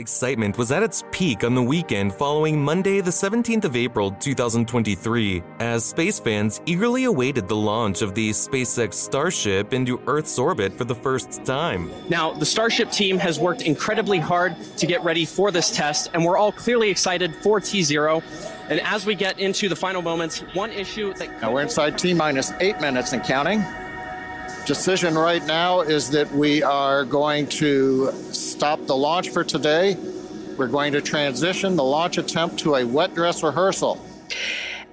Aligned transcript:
Excitement 0.00 0.58
was 0.58 0.72
at 0.72 0.82
its 0.82 1.04
peak 1.12 1.44
on 1.44 1.54
the 1.54 1.62
weekend 1.62 2.12
following 2.12 2.60
Monday, 2.60 3.00
the 3.00 3.12
17th 3.12 3.64
of 3.64 3.76
April 3.76 4.10
2023, 4.10 5.40
as 5.60 5.84
space 5.84 6.18
fans 6.18 6.60
eagerly 6.66 7.04
awaited 7.04 7.46
the 7.46 7.54
launch 7.54 8.02
of 8.02 8.12
the 8.12 8.30
SpaceX 8.30 8.94
Starship 8.94 9.72
into 9.72 10.00
Earth's 10.08 10.36
orbit 10.36 10.76
for 10.76 10.84
the 10.84 10.96
first 10.96 11.44
time. 11.44 11.92
Now, 12.08 12.32
the 12.32 12.44
Starship 12.44 12.90
team 12.90 13.18
has 13.18 13.38
worked 13.38 13.62
incredibly 13.62 14.18
hard 14.18 14.56
to 14.78 14.86
get 14.86 15.04
ready 15.04 15.24
for 15.24 15.52
this 15.52 15.70
test, 15.70 16.10
and 16.12 16.24
we're 16.24 16.36
all 16.36 16.50
clearly 16.50 16.90
excited 16.90 17.32
for 17.36 17.60
T0. 17.60 18.20
And 18.68 18.80
as 18.80 19.06
we 19.06 19.14
get 19.14 19.38
into 19.38 19.68
the 19.68 19.76
final 19.76 20.02
moments, 20.02 20.40
one 20.54 20.72
issue 20.72 21.14
that. 21.14 21.40
Now 21.40 21.52
we're 21.52 21.62
inside 21.62 21.98
T 21.98 22.14
minus 22.14 22.50
eight 22.58 22.80
minutes 22.80 23.12
and 23.12 23.22
counting 23.22 23.64
decision 24.66 25.16
right 25.16 25.44
now 25.46 25.80
is 25.80 26.10
that 26.10 26.30
we 26.32 26.62
are 26.62 27.04
going 27.04 27.46
to 27.46 28.12
stop 28.32 28.86
the 28.86 28.96
launch 28.96 29.30
for 29.30 29.44
today. 29.44 29.96
We're 30.56 30.68
going 30.68 30.92
to 30.92 31.00
transition 31.00 31.76
the 31.76 31.84
launch 31.84 32.18
attempt 32.18 32.58
to 32.60 32.76
a 32.76 32.84
wet 32.84 33.14
dress 33.14 33.42
rehearsal. 33.42 33.98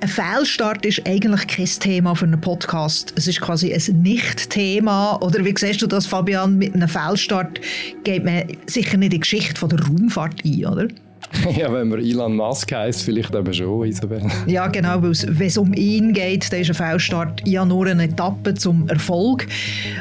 Ein 0.02 0.10
Fehlstart 0.10 0.84
ist 0.84 1.06
eigentlich 1.06 1.46
kein 1.48 1.66
Thema 1.66 2.16
für 2.16 2.26
einen 2.26 2.42
Podcast. 2.42 3.14
Es 3.16 3.28
ist 3.28 3.40
quasi 3.40 3.72
ein 3.72 4.02
Nicht-Thema. 4.02 5.22
Oder 5.22 5.46
wie 5.46 5.54
siehst 5.56 5.84
du 5.84 5.88
das, 5.88 6.08
Fabian? 6.08 6.58
Mit 6.58 6.74
einem 6.74 6.88
Fehlstart 6.88 7.62
geht 8.04 8.26
man 8.26 8.46
sicher 8.66 8.98
nicht 8.98 9.06
in 9.06 9.12
die 9.12 9.20
Geschichte 9.20 9.60
von 9.60 9.70
der 9.70 9.80
Raumfahrt 9.86 10.44
ein, 10.44 10.66
oder? 10.66 10.88
Ja, 11.58 11.72
wenn 11.72 11.90
man 11.90 12.00
Elon 12.00 12.36
Musk 12.36 12.72
heisst, 12.72 13.04
vielleicht 13.04 13.34
eben 13.34 13.54
schon, 13.54 13.86
Isabel. 13.86 14.22
Ja, 14.48 14.68
genau, 14.68 15.02
weil 15.02 15.12
wenn 15.12 15.48
es 15.48 15.58
um 15.58 15.74
ihn 15.74 16.14
geht, 16.14 16.52
dann 16.52 16.62
ist 16.62 16.70
ein 16.70 16.76
Fehlstart 16.76 17.48
ja 17.48 17.66
nur 17.66 17.88
eine 17.88 18.04
Etappe 18.04 18.54
zum 18.54 18.88
Erfolg. 18.88 19.48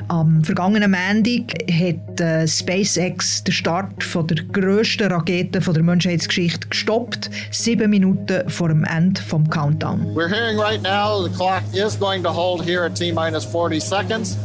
Am 0.08 0.44
vergangenen 0.44 0.90
Montag 0.90 1.54
hat 1.70 2.20
äh, 2.20 2.46
SpaceX 2.46 3.44
den 3.44 3.52
Start 3.52 4.02
von 4.02 4.26
der 4.26 4.44
grössten 4.44 5.10
Rakete 5.10 5.60
von 5.60 5.74
der 5.74 5.82
Menschheitsgeschichte 5.82 6.68
gestoppt, 6.68 7.30
sieben 7.50 7.90
Minuten 7.90 8.48
vor 8.48 8.68
dem 8.68 8.84
Ende 8.84 9.20
vom 9.22 9.48
Countdown. 9.48 10.06
We're 10.14 10.28
hearing 10.28 10.58
right 10.58 10.82
now 10.82 11.22
the 11.22 11.34
clock 11.34 11.62
is 11.72 11.98
going 11.98 12.22
to 12.22 12.30
hold 12.30 12.64
here 12.64 12.84
at 12.84 12.94
T-minus 12.94 13.44
40 13.44 13.80
seconds. 13.80 14.36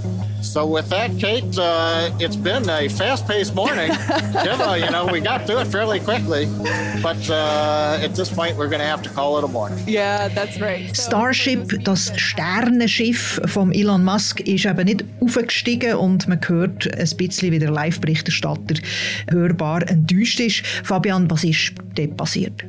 So 0.46 0.66
with 0.68 0.90
that, 0.90 1.18
Kate, 1.18 1.58
uh, 1.58 2.12
it's 2.20 2.36
been 2.36 2.70
a 2.70 2.88
fast-paced 2.88 3.56
morning. 3.56 3.92
Gemma, 4.44 4.78
you 4.78 4.90
know, 4.90 5.06
we 5.06 5.20
got 5.20 5.46
through 5.46 5.60
it 5.60 5.68
fairly 5.68 6.00
quickly, 6.00 6.48
but 7.02 7.30
uh, 7.30 8.00
at 8.02 8.16
this 8.16 8.30
point, 8.30 8.56
we're 8.56 8.70
going 8.70 8.80
to 8.80 8.86
have 8.86 9.02
to 9.02 9.10
call 9.10 9.38
it 9.38 9.44
a 9.44 9.48
morning. 9.48 9.84
Yeah, 9.88 10.30
that's 10.30 10.62
right. 10.62 10.96
Starship, 10.96 11.84
das 11.84 12.14
Sternenschiff 12.16 13.42
von 13.48 13.74
Elon 13.74 14.04
Musk, 14.06 14.40
ist 14.42 14.66
eben 14.66 14.86
nicht 14.86 15.04
aufgestiegen 15.20 15.96
und 15.96 16.28
man 16.28 16.40
hört 16.48 16.88
ein 16.96 17.18
bisschen, 17.18 17.52
wie 17.52 17.60
der 17.60 17.72
Live-Berichterstatter 17.72 18.76
hörbar 19.30 19.90
enttäuscht 19.90 20.40
ist. 20.40 20.66
Fabian, 20.84 21.30
was 21.30 21.44
ist 21.44 21.74
dort 21.96 22.16
passiert? 22.16 22.64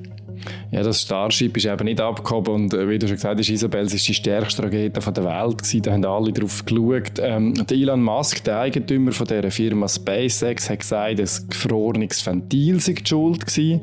Ja, 0.70 0.82
das 0.82 1.02
Starship 1.02 1.56
ist 1.56 1.66
eben 1.66 1.84
nicht 1.84 2.00
abgehoben 2.00 2.54
und 2.54 2.74
äh, 2.74 2.88
wie 2.88 2.98
du 2.98 3.06
schon 3.06 3.16
gesagt 3.16 3.38
hast, 3.38 3.48
Isabel, 3.48 3.86
es 3.86 3.94
ist 3.94 4.08
die 4.08 4.14
stärkste 4.14 4.62
Rakete 4.62 5.12
der 5.12 5.24
Welt 5.24 5.58
gewesen. 5.58 5.82
Da 5.82 5.92
haben 5.92 6.04
alle 6.04 6.32
drauf 6.32 6.64
geschaut. 6.64 7.18
Ähm, 7.18 7.54
Elon 7.70 8.02
Musk, 8.02 8.44
der 8.44 8.60
Eigentümer 8.60 9.12
von 9.12 9.26
der 9.26 9.50
Firma 9.50 9.88
SpaceX, 9.88 10.70
hat 10.70 10.80
gesagt, 10.80 11.20
ein 11.20 11.48
gefrorenes 11.48 12.24
Ventil 12.24 12.80
sei 12.80 12.92
die 12.92 13.06
Schuld 13.06 13.46
gewesen. 13.46 13.80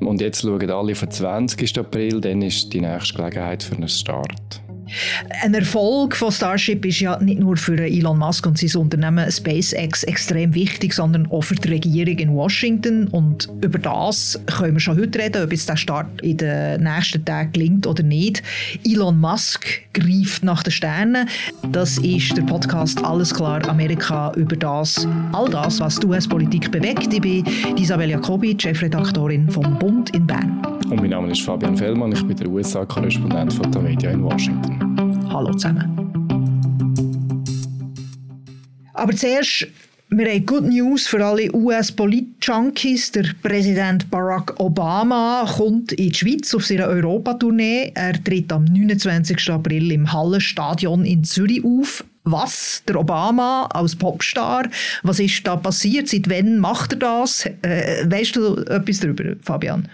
Und 0.00 0.20
jetzt 0.20 0.42
schauen 0.42 0.70
alle 0.70 0.92
auf 0.92 1.00
den 1.00 1.10
20. 1.10 1.78
April, 1.78 2.20
dann 2.20 2.42
ist 2.42 2.72
die 2.72 2.80
nächste 2.80 3.14
Gelegenheit 3.14 3.62
für 3.62 3.76
einen 3.76 3.88
Start. 3.88 4.62
Ein 5.42 5.54
Erfolg 5.54 6.16
von 6.16 6.32
Starship 6.32 6.84
ist 6.84 7.00
ja 7.00 7.18
nicht 7.20 7.40
nur 7.40 7.56
für 7.56 7.78
Elon 7.80 8.18
Musk 8.18 8.46
und 8.46 8.58
sein 8.58 8.80
Unternehmen 8.80 9.30
SpaceX 9.30 10.02
extrem 10.04 10.54
wichtig, 10.54 10.94
sondern 10.94 11.30
auch 11.30 11.42
für 11.42 11.54
die 11.54 11.68
Regierung 11.68 12.18
in 12.18 12.34
Washington. 12.34 13.08
Und 13.08 13.48
über 13.62 13.78
das 13.78 14.40
können 14.46 14.74
wir 14.74 14.80
schon 14.80 14.98
heute 14.98 15.18
reden, 15.18 15.42
ob 15.44 15.52
jetzt 15.52 15.68
der 15.68 15.76
Start 15.76 16.20
in 16.22 16.36
den 16.36 16.82
nächsten 16.82 17.24
Tagen 17.24 17.52
gelingt 17.52 17.86
oder 17.86 18.02
nicht. 18.02 18.42
Elon 18.84 19.18
Musk 19.18 19.66
greift 19.92 20.44
nach 20.44 20.62
den 20.62 20.72
Sternen. 20.72 21.28
Das 21.72 21.98
ist 21.98 22.36
der 22.36 22.42
Podcast 22.42 23.04
Alles 23.04 23.34
klar 23.34 23.66
Amerika 23.68 24.32
über 24.36 24.56
das, 24.56 25.06
all 25.32 25.48
das, 25.48 25.80
was 25.80 25.98
die 25.98 26.06
US-Politik 26.06 26.70
bewegt. 26.70 27.12
Ich 27.12 27.20
bin 27.20 27.44
Isabel 27.76 28.10
Jacobi, 28.10 28.56
Chefredaktorin 28.58 29.48
vom 29.48 29.78
Bund 29.78 30.10
in 30.10 30.26
Bern. 30.26 30.62
Und 30.88 31.00
mein 31.00 31.10
Name 31.10 31.30
ist 31.30 31.42
Fabian 31.42 31.76
Fellmann, 31.76 32.12
ich 32.12 32.26
bin 32.26 32.36
der 32.36 32.48
USA-Korrespondent 32.48 33.52
von 33.52 33.70
der 33.70 33.82
Media 33.82 34.10
in 34.10 34.24
Washington. 34.24 34.79
Hallo 35.32 35.52
zusammen. 35.52 36.10
Aber 38.94 39.14
zuerst, 39.14 39.68
wir 40.08 40.26
haben 40.28 40.44
Good 40.44 40.64
News 40.64 41.06
für 41.06 41.24
alle 41.24 41.54
US-Polit-Junkies. 41.54 43.12
Der 43.12 43.26
Präsident 43.40 44.10
Barack 44.10 44.58
Obama 44.58 45.48
kommt 45.56 45.92
in 45.92 46.10
die 46.10 46.14
Schweiz 46.14 46.52
auf 46.52 46.66
seiner 46.66 46.88
Europatournee. 46.88 47.92
Er 47.94 48.22
tritt 48.22 48.52
am 48.52 48.64
29. 48.64 49.50
April 49.50 49.92
im 49.92 50.12
Hallenstadion 50.12 51.04
in 51.04 51.22
Zürich 51.22 51.64
auf. 51.64 52.04
Was? 52.24 52.82
Der 52.88 52.96
Obama 52.96 53.66
als 53.72 53.94
Popstar? 53.94 54.68
Was 55.04 55.20
ist 55.20 55.46
da 55.46 55.54
passiert? 55.54 56.08
Seit 56.08 56.28
wann 56.28 56.58
macht 56.58 56.94
er 56.94 56.98
das? 56.98 57.46
Äh, 57.62 58.04
weißt 58.10 58.34
du 58.34 58.56
etwas 58.56 58.98
darüber, 58.98 59.36
Fabian? 59.40 59.88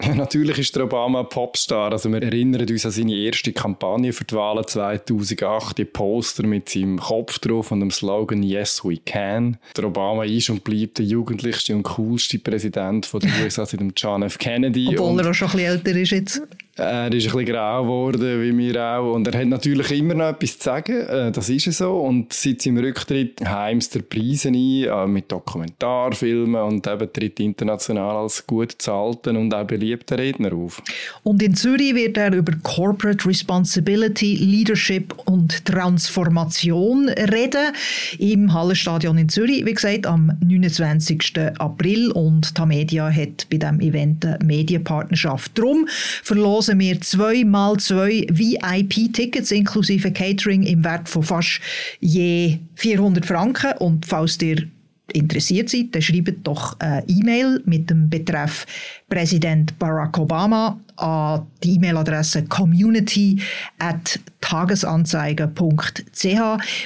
Natürlich 0.14 0.58
ist 0.58 0.76
der 0.76 0.84
Obama 0.84 1.22
Popstar. 1.24 1.92
Also 1.92 2.10
wir 2.10 2.22
erinnern 2.22 2.66
uns 2.68 2.86
an 2.86 2.92
seine 2.92 3.14
erste 3.14 3.52
Kampagne 3.52 4.12
für 4.12 4.24
die 4.24 4.34
Wahlen 4.34 4.66
2008, 4.66 5.78
die 5.78 5.84
Poster 5.84 6.46
mit 6.46 6.68
seinem 6.68 6.98
Kopf 6.98 7.38
drauf 7.38 7.70
und 7.70 7.80
dem 7.80 7.90
Slogan 7.90 8.42
Yes 8.42 8.82
We 8.84 8.96
Can. 8.98 9.58
Der 9.76 9.84
Obama 9.84 10.24
ist 10.24 10.48
und 10.50 10.64
bleibt 10.64 10.98
der 10.98 11.06
jugendlichste 11.06 11.74
und 11.74 11.82
coolste 11.82 12.38
Präsident 12.38 13.12
der 13.12 13.30
USA 13.42 13.66
seit 13.66 13.80
dem 13.80 13.92
John 13.94 14.22
F. 14.22 14.38
Kennedy. 14.38 14.88
Obwohl 14.88 15.20
er 15.20 15.30
auch 15.30 15.34
schon 15.34 15.48
ein 15.48 15.56
bisschen 15.56 15.70
älter 15.70 15.96
ist 15.96 16.10
jetzt. 16.10 16.42
Er 16.80 17.12
ist 17.12 17.26
ein 17.26 17.32
bisschen 17.32 17.44
grau 17.44 17.82
geworden, 17.82 18.42
wie 18.42 18.56
wir 18.56 18.82
auch. 18.82 19.12
Und 19.12 19.28
er 19.28 19.38
hat 19.38 19.48
natürlich 19.48 19.90
immer 19.90 20.14
noch 20.14 20.28
etwas 20.30 20.58
zu 20.58 20.64
sagen. 20.64 21.00
Äh, 21.00 21.30
das 21.30 21.50
ist 21.50 21.70
so. 21.72 22.00
Und 22.00 22.32
seit 22.32 22.62
seinem 22.62 22.78
Rücktritt 22.78 23.40
heimst 23.44 23.96
er 23.96 24.02
Preise 24.02 24.48
ein, 24.48 24.54
äh, 24.54 25.06
mit 25.06 25.30
Dokumentarfilmen 25.30 26.62
und 26.62 26.86
eben 26.86 27.12
tritt 27.12 27.38
international 27.40 28.16
als 28.16 28.46
gut 28.46 28.76
zahlten 28.78 29.36
und 29.36 29.52
auch 29.52 29.66
beliebter 29.90 30.18
Redner 30.18 30.52
auf. 30.52 30.82
Und 31.22 31.42
in 31.42 31.54
Zürich 31.54 31.94
wird 31.94 32.16
er 32.16 32.32
über 32.32 32.52
Corporate 32.62 33.26
Responsibility, 33.28 34.36
Leadership 34.36 35.14
und 35.24 35.64
Transformation 35.64 37.08
reden. 37.08 37.74
Im 38.18 38.52
Hallenstadion 38.52 39.18
in 39.18 39.28
Zürich, 39.28 39.64
wie 39.66 39.74
gesagt, 39.74 40.06
am 40.06 40.32
29. 40.40 41.38
April. 41.58 42.12
Und 42.12 42.54
Tamedia 42.54 43.10
hat 43.10 43.48
bei 43.50 43.56
diesem 43.56 43.80
Event 43.80 44.24
eine 44.24 44.38
Medienpartnerschaft. 44.44 45.58
Darum 45.58 45.86
verlosen 46.22 46.78
wir 46.78 47.00
zwei 47.00 47.44
mal 47.44 47.76
zwei 47.78 48.26
VIP-Tickets 48.30 49.50
inklusive 49.50 50.12
Catering 50.12 50.62
im 50.62 50.84
Wert 50.84 51.08
von 51.08 51.22
fast 51.22 51.60
je 52.00 52.58
400 52.76 53.26
Franken. 53.26 53.72
Und 53.78 54.06
falls 54.06 54.40
ihr 54.42 54.68
interessiert 55.12 55.68
seid, 55.68 55.94
dann 55.94 56.02
schreibt 56.02 56.46
doch 56.46 56.78
eine 56.78 57.02
E-Mail 57.08 57.62
mit 57.64 57.90
dem 57.90 58.08
Betreff 58.08 58.66
Präsident 59.08 59.78
Barack 59.78 60.18
Obama 60.18 60.78
an 60.96 61.46
die 61.62 61.74
E-Mail-Adresse 61.74 62.44
community 62.44 63.40
at 63.78 64.20
tagesanzeiger.ch 64.40 66.40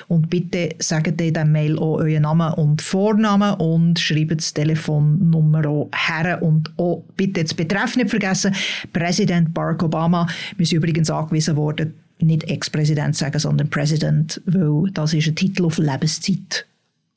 und 0.08 0.30
bitte 0.30 0.70
sagt 0.78 1.20
in 1.20 1.34
der 1.34 1.44
Mail 1.44 1.78
auch 1.78 1.98
euren 1.98 2.22
Namen 2.22 2.54
und 2.54 2.82
Vornamen 2.82 3.54
und 3.54 3.98
schreibt 3.98 4.38
das 4.38 4.54
Telefonnummer 4.54 5.88
her 5.94 6.42
und 6.42 6.72
auch 6.76 7.04
bitte 7.16 7.42
das 7.42 7.54
Betreff 7.54 7.96
nicht 7.96 8.10
vergessen, 8.10 8.54
Präsident 8.92 9.52
Barack 9.52 9.82
Obama. 9.82 10.28
Sind 10.58 10.72
übrigens 10.72 11.10
angewiesen 11.10 11.56
worden, 11.56 11.94
nicht 12.20 12.44
Ex-Präsident 12.44 13.16
sagen, 13.16 13.38
sondern 13.38 13.68
Präsident, 13.68 14.40
weil 14.46 14.90
das 14.92 15.14
ist 15.14 15.28
ein 15.28 15.34
Titel 15.34 15.64
auf 15.64 15.78
Lebenszeit. 15.78 16.66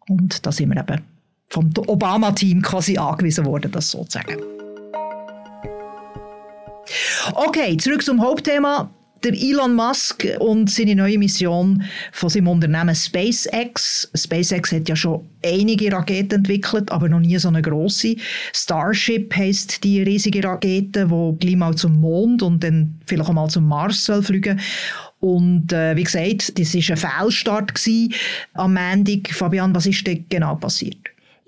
Und 0.10 0.46
da 0.46 0.52
sind 0.52 0.74
wir 0.74 0.80
eben 0.82 1.04
vom 1.50 1.72
Obama-Team 1.88 2.62
quasi 2.62 2.98
angewiesen 2.98 3.46
worden, 3.46 3.72
das 3.72 3.92
so 3.92 4.04
zu 4.04 4.20
sagen. 4.20 4.38
Okay, 7.34 7.78
zurück 7.78 8.04
zum 8.04 8.22
Hauptthema. 8.22 8.90
Der 9.24 9.34
Elon 9.34 9.74
Musk 9.74 10.28
und 10.40 10.70
seine 10.70 10.96
neue 10.96 11.18
Mission 11.18 11.84
von 12.12 12.30
seinem 12.30 12.50
Unternehmen 12.50 12.94
SpaceX. 12.94 14.12
SpaceX 14.16 14.72
hat 14.72 14.88
ja 14.88 14.96
schon 14.96 15.28
einige 15.44 15.92
Raketen 15.92 16.36
entwickelt, 16.36 16.92
aber 16.92 17.10
noch 17.10 17.20
nie 17.20 17.38
so 17.40 17.48
eine 17.48 17.64
große. 17.64 18.16
Starship 18.54 19.36
heißt 19.36 19.84
die 19.84 20.04
riesige 20.04 20.44
Rakete, 20.44 21.08
die 21.08 21.40
gleich 21.40 21.56
mal 21.56 21.74
zum 21.74 22.00
Mond 22.00 22.44
und 22.44 22.64
dann 22.64 23.02
vielleicht 23.08 23.28
auch 23.28 23.34
mal 23.34 23.50
zum 23.50 23.68
Mars 23.68 24.06
soll 24.06 24.22
fliegen. 24.22 24.60
Und 25.20 25.74
äh, 25.74 25.96
wie 25.96 26.04
gesagt, 26.04 26.60
das 26.60 26.74
war 26.76 27.14
ein 27.16 27.30
Fehlstart 27.30 27.74
am 28.54 28.74
Montag. 28.74 29.34
Fabian, 29.34 29.74
was 29.74 29.88
ist 29.88 30.06
denn 30.06 30.26
genau 30.30 30.56
passiert? 30.56 30.98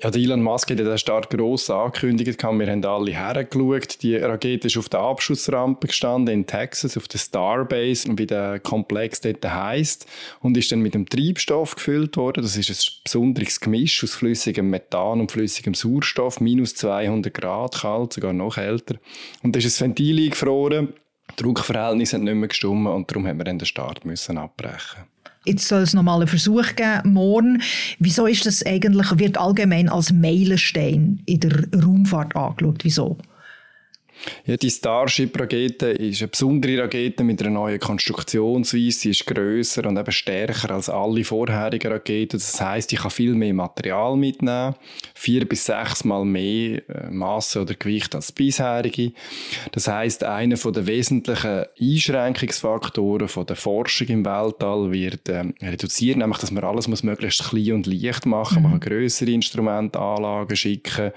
Ja, 0.02 0.10
der 0.10 0.22
Elon 0.22 0.42
Musk 0.42 0.72
hat 0.72 0.80
ja 0.80 0.86
den 0.86 0.98
Start 0.98 1.30
gross 1.30 1.70
angekündigt. 1.70 2.42
Wir 2.42 2.72
haben 2.72 2.86
alle 2.86 3.12
hergeschaut. 3.12 4.02
Die 4.02 4.16
Rakete 4.16 4.68
ist 4.68 4.78
auf 4.78 4.88
der 4.88 5.02
Abschussrampe 5.02 5.88
gestanden 5.88 6.34
in 6.34 6.48
Texas, 6.48 6.96
auf 6.96 7.10
der 7.10 7.18
Starbase, 7.18 8.18
wie 8.18 8.26
der 8.26 8.62
Komplex 8.62 9.20
dort 9.20 9.44
heisst. 9.44 10.08
Und 10.40 10.56
ist 10.56 10.72
dann 10.72 10.80
mit 10.80 10.94
dem 10.94 11.06
Treibstoff 11.06 11.76
gefüllt 11.76 12.16
worden. 12.16 12.44
Das 12.44 12.56
ist 12.56 12.70
ein 12.70 13.02
besonderes 13.04 13.60
Gemisch 13.60 14.02
aus 14.02 14.16
flüssigem 14.16 14.70
Methan 14.70 15.20
und 15.20 15.34
flüssigem 15.34 15.74
Sauerstoff. 15.74 16.40
Minus 16.40 16.76
200 16.76 17.34
Grad 17.34 17.82
kalt, 17.82 18.14
sogar 18.14 18.32
noch 18.32 18.58
älter. 18.58 18.96
Und 19.44 19.54
da 19.54 19.60
ist 19.60 19.82
ein 19.82 19.88
Ventil 19.88 20.24
eingefroren. 20.24 20.94
Die 21.32 21.44
Druckverhältnisse 21.44 22.12
sind 22.12 22.24
nicht 22.24 22.36
mehr 22.36 22.48
gestimmt 22.48 22.88
und 22.88 23.10
darum 23.10 23.28
haben 23.28 23.38
wir 23.38 23.46
dann 23.46 23.60
den 23.60 23.66
Start 23.66 24.06
müssen 24.06 24.38
abbrechen. 24.38 25.04
Jetzt 25.46 25.68
soll 25.68 25.82
es 25.82 25.94
nochmal 25.94 26.20
einen 26.20 26.28
Versuch 26.28 26.76
geben, 26.76 27.14
morgen. 27.14 27.62
Wieso 27.98 28.26
ist 28.26 28.46
das 28.46 28.66
eigentlich, 28.66 29.18
wird 29.18 29.38
allgemein 29.38 29.90
als 29.90 30.12
Meilenstein 30.12 31.22
in 31.26 31.40
der 31.40 31.64
Raumfahrt 31.74 32.36
angeschaut? 32.36 32.84
Wieso? 32.84 33.18
Ja, 34.46 34.58
die 34.58 34.70
Starship-Rakete 34.70 35.88
ist 35.88 36.22
eine 36.22 36.28
besondere 36.28 36.84
Rakete 36.84 37.24
mit 37.24 37.42
einer 37.42 37.52
neuen 37.52 37.80
Konstruktionsweise. 37.80 38.92
Sie 38.92 39.10
ist 39.12 39.26
grösser 39.26 39.86
und 39.86 39.98
eben 39.98 40.12
stärker 40.12 40.72
als 40.72 40.90
alle 40.90 41.24
vorherigen 41.24 41.92
Raketen. 41.92 42.40
Das 42.40 42.60
heißt, 42.60 42.92
ich 42.94 43.00
kann 43.00 43.12
viel 43.12 43.36
mehr 43.36 43.54
Material 43.54 44.16
mitnehmen, 44.16 44.76
vier 45.14 45.48
bis 45.48 45.66
sechs 45.66 46.04
Mal 46.04 46.26
mehr 46.26 46.82
äh, 46.90 47.10
Masse 47.10 47.62
oder 47.62 47.76
Gewicht 47.76 48.16
als 48.16 48.32
bisherige. 48.32 49.14
Das 49.72 49.88
heißt, 49.88 50.24
einer 50.24 50.56
der 50.56 50.88
wesentlichen 50.88 51.66
Einschränkungsfaktoren 51.80 53.28
von 53.28 53.46
der 53.46 53.56
Forschung 53.56 54.08
im 54.08 54.26
Weltall 54.26 54.92
wird 54.92 55.30
äh, 55.30 55.46
reduziert, 55.62 56.18
nämlich, 56.18 56.40
dass 56.40 56.52
man 56.52 56.64
alles 56.64 56.88
muss 56.88 57.04
möglichst 57.04 57.50
klein 57.50 57.74
und 57.74 57.88
leicht 57.88 58.26
machen. 58.26 58.64
Mhm. 58.64 58.64
Man 58.64 58.80
kann 58.80 58.90
größere 58.90 59.32
Instrumentanlagen 59.32 60.56
schicken 60.56 61.12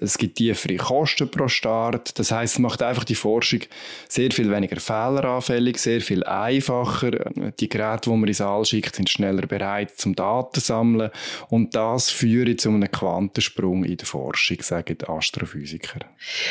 es 0.00 0.16
gibt 0.16 0.36
tiefere 0.36 0.76
Kosten 0.76 1.30
pro 1.30 1.48
Start. 1.48 2.18
Das 2.18 2.30
heißt, 2.30 2.54
es 2.54 2.58
macht 2.58 2.82
einfach 2.82 3.04
die 3.04 3.14
Forschung 3.14 3.60
sehr 4.08 4.30
viel 4.30 4.50
weniger 4.50 4.78
fehleranfällig, 4.78 5.78
sehr 5.78 6.00
viel 6.00 6.22
einfacher. 6.24 7.10
Die 7.58 7.68
Geräte, 7.68 8.10
die 8.10 8.16
man 8.16 8.28
ins 8.28 8.40
All 8.40 8.64
schickt, 8.64 8.96
sind 8.96 9.10
schneller 9.10 9.46
bereit 9.46 9.92
zum 9.96 10.14
Daten 10.14 10.60
sammeln. 10.60 11.10
Und 11.48 11.74
das 11.74 12.10
führt 12.10 12.60
zu 12.60 12.70
einem 12.70 12.90
Quantensprung 12.90 13.84
in 13.84 13.96
der 13.96 14.06
Forschung, 14.06 14.58
sagen 14.62 14.96
die 15.00 15.08
Astrophysiker. 15.08 16.00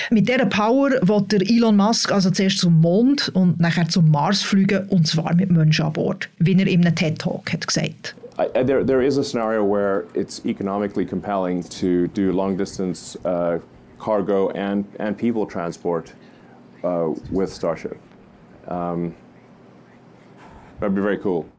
Mit 0.09 0.27
dieser 0.27 0.45
Power 0.45 0.91
wird 1.01 1.33
Elon 1.33 1.77
Musk 1.77 2.11
also 2.11 2.31
zuerst 2.31 2.59
zum 2.59 2.79
Mond 2.81 3.29
und 3.29 3.59
nachher 3.59 3.87
zum 3.87 4.11
Mars 4.11 4.43
fliegen, 4.43 4.87
und 4.89 5.07
zwar 5.07 5.33
mit 5.35 5.49
Menschen 5.51 5.85
an 5.85 5.93
Bord, 5.93 6.29
wie 6.39 6.53
er 6.53 6.67
in 6.67 6.85
einem 6.85 6.95
TED-Talk 6.95 7.45
gesagt 7.45 7.77
hat. 7.77 8.26
I, 8.39 8.63
there, 8.63 8.83
there 8.83 9.01
is 9.01 9.17
a 9.17 9.23
scenario 9.23 9.63
where 9.63 10.05
it's 10.13 10.45
economically 10.45 11.05
compelling 11.05 11.63
to 11.63 12.07
do 12.09 12.31
long 12.31 12.55
distance 12.55 13.17
uh, 13.25 13.59
cargo 13.97 14.49
and, 14.49 14.85
and 14.99 15.17
people 15.17 15.45
transport 15.45 16.13
uh, 16.83 17.13
with 17.31 17.51
Starship. 17.51 17.97
Um, 18.67 19.15
that'd 20.79 20.95
be 20.95 21.01
very 21.01 21.17
cool. 21.17 21.49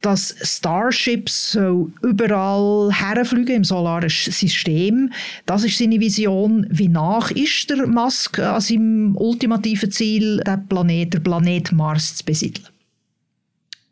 dass 0.00 0.34
Starships 0.42 1.52
so 1.52 1.90
überall 2.02 2.90
herfliegen 2.90 3.56
im 3.56 3.64
solaren 3.64 4.08
System. 4.08 5.12
Das 5.46 5.64
ist 5.64 5.76
seine 5.76 6.00
Vision. 6.00 6.66
Wie 6.70 6.88
nach 6.88 7.30
ist 7.30 7.68
der 7.68 7.86
Musk 7.86 8.38
an 8.38 8.60
seinem 8.60 9.14
ultimativen 9.16 9.90
Ziel, 9.90 10.38
den 10.38 10.66
Planet, 10.68 11.22
Planet 11.22 11.72
Mars 11.72 12.16
zu 12.16 12.24
besiedeln? 12.24 12.66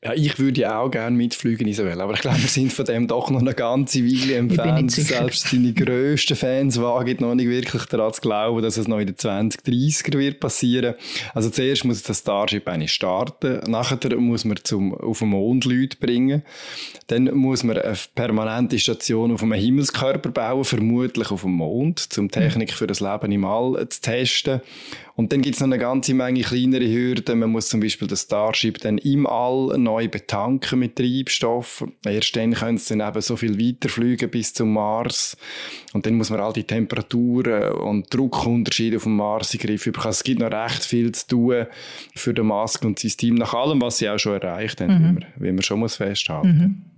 Ja, 0.05 0.13
ich 0.15 0.39
würde 0.39 0.61
ja 0.61 0.79
auch 0.79 0.91
gerne 0.93 1.17
mitfliegen, 1.17 1.67
Isabel, 1.67 2.01
aber 2.01 2.15
ich 2.15 2.21
glaube, 2.21 2.41
wir 2.41 2.49
sind 2.49 2.73
von 2.73 2.85
dem 2.85 3.09
doch 3.09 3.31
noch 3.31 3.41
eine 3.41 3.53
ganze 3.53 4.05
Weile 4.05 4.37
entfernt. 4.37 4.93
Selbst 4.93 5.49
seine 5.49 5.73
grössten 5.73 6.37
Fans 6.37 6.81
wagen 6.81 7.17
noch 7.19 7.35
nicht 7.35 7.49
wirklich 7.49 7.85
daran 7.87 8.13
zu 8.13 8.21
glauben, 8.21 8.63
dass 8.63 8.77
es 8.77 8.87
noch 8.87 9.01
in 9.01 9.09
den 9.09 9.17
2030er 9.17 10.17
wird 10.17 10.39
passieren. 10.39 10.95
Also 11.35 11.51
zuerst 11.51 11.85
muss 11.85 12.05
das 12.05 12.21
Starship 12.21 12.69
eigentlich 12.69 12.93
starten, 12.93 13.59
nachher 13.69 13.99
muss 14.19 14.45
man 14.45 14.59
zum, 14.63 14.95
auf 14.95 15.19
den 15.19 15.31
Mond 15.31 15.65
Leute 15.65 15.97
bringen, 15.97 16.45
dann 17.09 17.25
muss 17.35 17.65
man 17.65 17.79
eine 17.79 17.99
permanente 18.15 18.79
Station 18.79 19.33
auf 19.33 19.43
einem 19.43 19.55
Himmelskörper 19.55 20.31
bauen, 20.31 20.63
vermutlich 20.63 21.33
auf 21.33 21.43
dem 21.43 21.55
Mond, 21.55 22.07
um 22.19 22.31
Technik 22.31 22.73
für 22.73 22.87
das 22.87 23.01
Leben 23.01 23.33
im 23.33 23.45
All 23.45 23.89
zu 23.89 24.01
testen. 24.01 24.61
Und 25.19 25.33
dann 25.33 25.43
gibt 25.43 25.57
es 25.57 25.61
noch 25.61 25.67
eine 25.67 25.79
ganze 25.79 26.15
Menge 26.15 26.43
kleinere 26.43 26.89
Hürden. 26.89 27.41
Man 27.41 27.51
muss 27.51 27.69
zum 27.69 27.81
Beispiel 27.81 28.07
das 28.07 28.23
Starship 28.23 28.79
dann 28.79 28.99
im 28.99 29.27
All 29.27 29.77
neu 29.89 30.09
betanken 30.09 30.79
mit 30.79 30.97
Treibstoff. 30.97 31.85
Erst 32.05 32.37
dann 32.37 32.53
können 32.53 32.79
sie 32.79 32.97
dann 32.97 33.09
eben 33.09 33.21
so 33.21 33.37
viel 33.37 33.59
weiterfliegen 33.59 34.31
bis 34.31 34.53
zum 34.53 34.73
Mars. 34.73 35.37
Und 35.93 36.07
dann 36.07 36.15
muss 36.15 36.31
man 36.31 36.41
all 36.41 36.53
die 36.53 36.65
Temperaturen 36.65 37.73
und 37.73 38.13
Druckunterschiede 38.13 38.99
auf 38.99 39.05
dem 39.05 39.17
Mars 39.17 39.55
in 39.55 39.61
den 39.61 39.67
Griff 39.67 39.85
bekommen. 39.85 40.11
Es 40.11 40.23
gibt 40.23 40.41
noch 40.41 40.53
recht 40.53 40.85
viel 40.85 41.13
zu 41.13 41.27
tun 41.27 41.67
für 42.15 42.35
den 42.35 42.47
Musk 42.47 42.85
und 42.85 42.99
sein 42.99 43.13
Team, 43.13 43.35
nach 43.37 43.55
allem, 43.55 43.81
was 43.81 43.99
sie 43.99 44.09
auch 44.09 44.19
schon 44.19 44.41
erreicht 44.41 44.81
haben, 44.81 44.95
mhm. 44.95 44.99
wie, 44.99 45.13
man, 45.13 45.27
wie 45.37 45.53
man 45.53 45.63
schon 45.63 45.81
muss 45.81 45.97
festhalten 45.97 46.49
muss. 46.49 46.59
Mhm. 46.59 46.98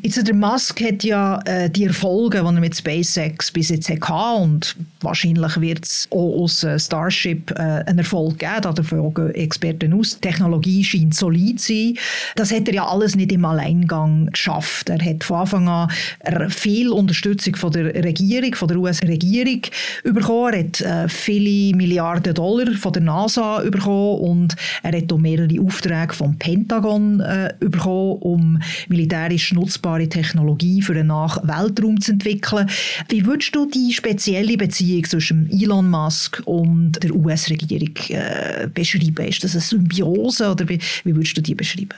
Jetzt, 0.00 0.26
der 0.26 0.34
Musk 0.34 0.80
hat 0.80 1.04
ja 1.04 1.38
äh, 1.44 1.68
die 1.68 1.84
Erfolge, 1.84 2.40
die 2.40 2.44
er 2.44 2.52
mit 2.52 2.74
SpaceX 2.74 3.50
bis 3.50 3.68
jetzt 3.68 3.90
hatte 3.90 4.40
und 4.40 4.76
wahrscheinlich 5.02 5.60
wird 5.60 5.84
es 5.84 6.08
auch 6.10 6.42
aus 6.42 6.64
äh, 6.64 6.78
Starship 6.78 7.50
äh, 7.50 7.84
einen 7.86 7.98
Erfolg 7.98 8.38
geben, 8.38 8.74
davon 8.74 9.12
gehen 9.12 9.34
Experten 9.34 9.92
aus. 9.92 10.14
Die 10.14 10.28
Technologie 10.28 10.82
scheint 10.82 11.14
solid 11.14 11.60
zu 11.60 11.74
sein. 11.74 11.98
Das 12.36 12.50
hat 12.50 12.66
er 12.68 12.74
ja 12.74 12.86
alles 12.86 13.14
nicht 13.14 13.30
im 13.30 13.44
Alleingang 13.44 14.30
geschafft. 14.32 14.88
Er 14.88 15.04
hat 15.04 15.22
von 15.22 15.40
Anfang 15.40 15.68
an 15.68 15.90
viel 16.48 16.88
Unterstützung 16.88 17.54
von 17.56 17.72
der 17.72 17.94
Regierung, 18.02 18.54
von 18.54 18.68
der 18.68 18.78
US-Regierung 18.78 19.60
bekommen. 20.04 20.54
Er 20.54 20.60
hat 20.60 20.80
äh, 20.80 21.08
viele 21.10 21.76
Milliarden 21.76 22.32
Dollar 22.32 22.72
von 22.72 22.94
der 22.94 23.02
NASA 23.02 23.60
bekommen 23.60 24.20
und 24.20 24.56
er 24.82 24.96
hat 24.96 25.12
auch 25.12 25.18
mehrere 25.18 25.60
Aufträge 25.60 26.14
vom 26.14 26.38
Pentagon 26.38 27.20
äh, 27.20 27.52
bekommen, 27.60 28.16
um 28.20 28.62
militärische 28.88 29.41
ist 29.42 29.52
nutzbare 29.52 30.08
Technologie 30.08 30.82
für 30.82 30.94
den 30.94 31.08
Nach-Weltraum 31.08 32.00
zu 32.00 32.12
entwickeln. 32.12 32.68
Wie 33.08 33.26
würdest 33.26 33.54
du 33.54 33.66
die 33.66 33.92
spezielle 33.92 34.56
Beziehung 34.56 35.04
zwischen 35.04 35.50
Elon 35.50 35.90
Musk 35.90 36.42
und 36.44 36.92
der 37.02 37.14
US-Regierung 37.14 37.94
äh, 38.08 38.68
beschreiben? 38.72 39.26
Ist 39.26 39.44
das 39.44 39.52
eine 39.52 39.60
Symbiose 39.60 40.50
oder 40.50 40.68
wie, 40.68 40.78
wie 41.04 41.14
würdest 41.14 41.36
du 41.36 41.42
die 41.42 41.54
beschreiben? 41.54 41.94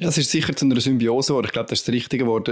Ja, 0.00 0.10
es 0.10 0.16
ist 0.16 0.30
sicher 0.30 0.54
zu 0.54 0.64
einer 0.64 0.78
Symbiose 0.80 1.32
geworden. 1.32 1.46
Ich 1.46 1.52
glaube, 1.52 1.68
das 1.70 1.80
ist 1.80 1.88
das 1.88 1.92
richtige 1.92 2.28
Wort. 2.28 2.48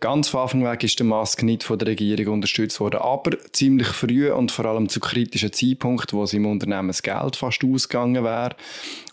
Ganz 0.00 0.28
von 0.28 0.40
Anfang 0.40 0.64
weg 0.64 0.82
ist 0.82 0.98
der 0.98 1.06
Musk 1.06 1.44
nicht 1.44 1.62
von 1.62 1.78
der 1.78 1.86
Regierung 1.86 2.34
unterstützt 2.34 2.80
worden, 2.80 2.96
aber 2.96 3.38
ziemlich 3.52 3.86
früh 3.86 4.28
und 4.32 4.50
vor 4.50 4.64
allem 4.64 4.88
zu 4.88 4.98
kritischen 4.98 5.52
Zeitpunkten, 5.52 6.18
wo 6.18 6.26
seinem 6.26 6.46
Unternehmen 6.46 6.88
das 6.88 7.04
Geld 7.04 7.36
fast 7.36 7.62
ausgegangen 7.62 8.24
wäre. 8.24 8.56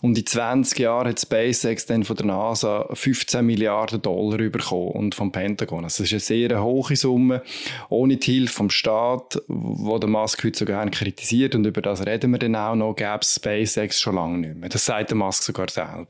Und 0.02 0.18
in 0.18 0.26
20 0.26 0.76
Jahren 0.76 1.06
hat 1.06 1.20
SpaceX 1.20 1.86
dann 1.86 2.02
von 2.02 2.16
der 2.16 2.26
NASA 2.26 2.88
15 2.92 3.46
Milliarden 3.46 4.02
Dollar 4.02 4.38
bekommen 4.38 4.90
und 4.90 5.14
vom 5.14 5.30
Pentagon. 5.30 5.84
Also 5.84 6.02
das 6.02 6.10
ist 6.10 6.30
eine 6.30 6.48
sehr 6.48 6.60
hohe 6.60 6.96
Summe. 6.96 7.42
Ohne 7.90 8.16
die 8.16 8.32
Hilfe 8.32 8.54
vom 8.54 8.70
Staat, 8.70 9.40
wo 9.46 9.98
der 9.98 10.10
Musk 10.10 10.42
heute 10.42 10.58
so 10.58 10.64
gerne 10.64 10.90
kritisiert 10.90 11.54
und 11.54 11.64
über 11.64 11.80
das 11.80 12.04
reden 12.04 12.32
wir 12.32 12.40
dann 12.40 12.56
auch 12.56 12.74
noch, 12.74 12.96
gäbe 12.96 13.20
es 13.20 13.36
SpaceX 13.36 14.00
schon 14.00 14.16
lange 14.16 14.38
nicht 14.38 14.56
mehr. 14.56 14.68
Das 14.68 14.84
sagt 14.84 15.10
der 15.10 15.16
Musk 15.16 15.44
sogar 15.44 15.70
selber. 15.70 16.08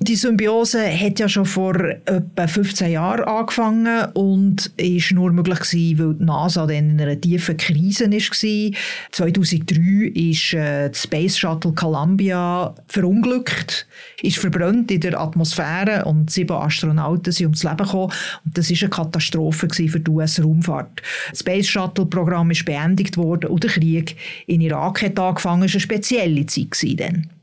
Die 0.00 0.14
Symbiose 0.14 0.88
hat 0.96 1.18
ja 1.18 1.28
schon 1.28 1.44
vor 1.44 1.74
etwa 1.74 2.46
15 2.46 2.92
Jahren 2.92 3.24
angefangen 3.24 4.06
und 4.14 4.70
ist 4.76 5.10
nur 5.10 5.32
möglich 5.32 5.58
gewesen, 5.58 5.98
weil 5.98 6.14
die 6.14 6.24
NASA 6.24 6.66
dann 6.66 6.90
in 6.90 7.00
einer 7.00 7.20
tiefen 7.20 7.56
Krise 7.56 8.04
war. 8.08 8.78
2003 9.10 10.12
ist 10.14 10.54
äh, 10.54 10.88
das 10.90 11.02
Space 11.02 11.36
Shuttle 11.36 11.72
Columbia 11.72 12.76
verunglückt, 12.86 13.88
ist 14.22 14.38
verbrannt 14.38 14.92
in 14.92 15.00
der 15.00 15.20
Atmosphäre 15.20 16.04
und 16.04 16.30
sieben 16.30 16.56
Astronauten 16.56 17.32
sind 17.32 17.46
ums 17.46 17.64
Leben 17.64 17.78
gekommen. 17.78 18.12
Und 18.44 18.56
das 18.56 18.70
ist 18.70 18.82
eine 18.82 18.90
Katastrophe 18.90 19.66
für 19.68 20.00
die 20.00 20.10
US-Raumfahrt. 20.10 21.02
Das 21.30 21.40
Space 21.40 21.66
Shuttle 21.66 22.06
Programm 22.06 22.52
ist 22.52 22.64
beendigt 22.64 23.16
worden 23.16 23.50
und 23.50 23.64
der 23.64 23.70
Krieg 23.70 24.16
in 24.46 24.60
Irak 24.60 25.02
hat 25.02 25.18
angefangen. 25.18 25.64
Es 25.64 25.72
war 25.72 25.76
eine 25.76 25.80
spezielle 25.80 26.46
Zeit 26.46 27.00
dann. 27.00 27.37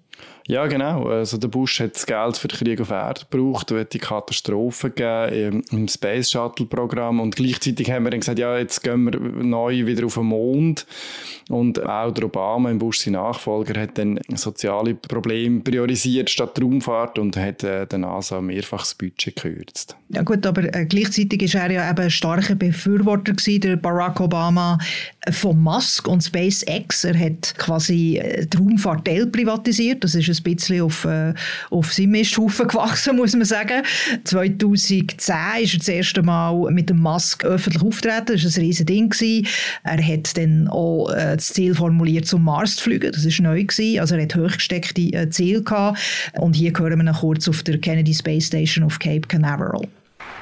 Ja, 0.48 0.68
genau. 0.68 1.08
Also 1.08 1.38
der 1.38 1.48
Bush 1.48 1.80
hat 1.80 1.96
das 1.96 2.06
Geld 2.06 2.38
für 2.38 2.48
den 2.48 2.58
Krieg 2.58 2.80
auf 2.80 2.92
Erde 2.92 3.22
gebraucht 3.30 3.72
hat 3.72 3.94
die 3.94 4.00
Katastrophe 4.00 4.92
gegeben 4.92 5.64
im 5.72 5.88
Space 5.88 6.30
Shuttle 6.30 6.68
Programm 6.68 7.20
und 7.20 7.36
gleichzeitig 7.36 7.90
haben 7.90 8.04
wir 8.04 8.12
dann 8.12 8.20
gesagt, 8.20 8.38
ja, 8.38 8.58
jetzt 8.58 8.84
gehen 8.84 9.06
wir 9.06 9.20
neu 9.20 9.86
wieder 9.88 10.06
auf 10.06 10.14
den 10.14 10.26
Mond 10.26 10.86
und 11.50 11.84
auch 11.84 12.12
der 12.12 12.26
Obama, 12.26 12.70
im 12.70 12.78
Bush 12.78 13.00
sein 13.00 13.14
Nachfolger, 13.14 13.80
hat 13.82 13.98
dann 13.98 14.20
soziale 14.36 14.94
Probleme 14.94 15.62
priorisiert 15.62 16.30
statt 16.30 16.60
Raumfahrt 16.62 17.18
und 17.18 17.38
hat 17.38 17.64
äh, 17.64 17.88
der 17.88 18.00
NASA 18.00 18.40
mehrfach 18.40 18.80
das 18.80 18.94
Budget 18.94 19.36
gekürzt. 19.36 19.96
Ja 20.10 20.22
gut, 20.22 20.46
aber 20.46 20.74
äh, 20.76 20.86
gleichzeitig 20.86 21.54
war 21.56 21.62
er 21.64 21.72
ja 21.72 21.90
eben 21.90 22.02
ein 22.02 22.12
starker 22.12 22.56
Befürworter 22.56 23.34
gewesen, 23.34 23.62
der 23.62 23.76
Barack 23.78 24.20
Obama 24.20 24.78
von 25.32 25.62
Musk 25.62 26.08
und 26.08 26.24
SpaceX. 26.24 27.04
Er 27.04 27.20
hat 27.20 27.56
quasi 27.58 28.18
äh, 28.18 28.46
die 28.46 28.58
Raumfahrt 28.58 29.04
privatisiert. 29.32 30.04
Das 30.04 30.16
ist 30.16 30.30
ein 30.30 30.44
bisschen 30.44 30.82
auf, 30.82 31.06
äh, 31.06 31.34
auf 31.70 31.94
seinem 31.94 32.12
Misthaufen 32.12 32.68
gewachsen, 32.68 33.16
muss 33.16 33.34
man 33.34 33.46
sagen. 33.46 33.84
2010 34.24 35.08
ist 35.16 35.30
er 35.30 35.78
das 35.78 35.88
erste 35.88 36.24
Mal 36.24 36.72
mit 36.72 36.90
dem 36.90 37.00
Musk 37.00 37.44
öffentlich 37.44 37.84
auftreten. 37.84 38.34
Das 38.34 38.44
war 38.44 38.52
ein 38.52 38.66
riesiges 38.66 38.86
Ding. 38.86 39.46
Er 39.84 40.06
hat 40.06 40.38
dann 40.38 40.68
auch 40.68 41.10
äh, 41.10 41.36
das 41.36 41.48
Ziel 41.48 41.76
formuliert, 41.76 42.26
zum 42.26 42.44
Mars 42.44 42.78
zu 42.78 42.84
fliegen. 42.84 43.12
Das 43.12 43.26
war 43.26 43.44
neu. 43.44 43.66
Gewesen. 43.66 44.00
Also 44.00 44.16
er 44.16 44.24
hat 44.24 44.36
hochgesteckte 44.36 45.02
äh, 45.02 45.30
Ziele 45.30 45.64
gehabt. 45.64 46.00
Und 46.34 46.56
hier 46.56 46.72
hören 46.78 46.98
wir 46.98 47.04
noch 47.04 47.22
kurz 47.22 47.48
auf 47.48 47.64
der 47.64 47.78
Kennedy 47.80 48.14
Space 48.14 48.48
Station 48.48 48.84
auf 48.84 49.00
Cape 49.00 49.22
Canaveral. 49.28 49.88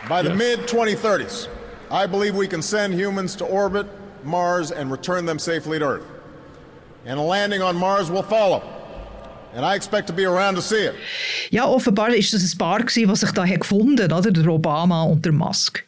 By 0.07 0.21
the 0.21 0.33
mid-2030s, 0.33 1.47
I 1.89 2.07
believe 2.07 2.35
we 2.35 2.47
can 2.47 2.61
send 2.61 2.93
humans 2.93 3.35
to 3.37 3.45
orbit 3.45 3.87
Mars 4.25 4.71
and 4.71 4.91
return 4.91 5.25
them 5.25 5.39
safely 5.39 5.79
to 5.79 5.85
Earth. 5.85 6.05
And 7.05 7.19
a 7.19 7.23
landing 7.23 7.61
on 7.61 7.75
Mars 7.75 8.09
will 8.09 8.23
follow. 8.23 8.61
And 9.55 9.65
I 9.65 9.75
expect 9.75 10.07
to 10.07 10.13
be 10.13 10.25
around 10.25 10.55
to 10.55 10.61
see 10.61 10.85
it. 10.87 10.95
Ja, 11.51 11.65
offenbar 11.65 12.13
ist 12.13 12.33
das 12.33 12.41
ein 12.41 12.57
Paar 12.57 12.79
gewesen, 12.79 13.09
was 13.09 13.19
sich 13.19 13.31
da 13.31 13.45
gefunden 13.45 14.01
hat, 14.01 14.13
oder? 14.13 14.31
Der 14.31 14.47
Obama 14.47 15.03
und 15.03 15.23
der 15.23 15.31
Musk. 15.31 15.85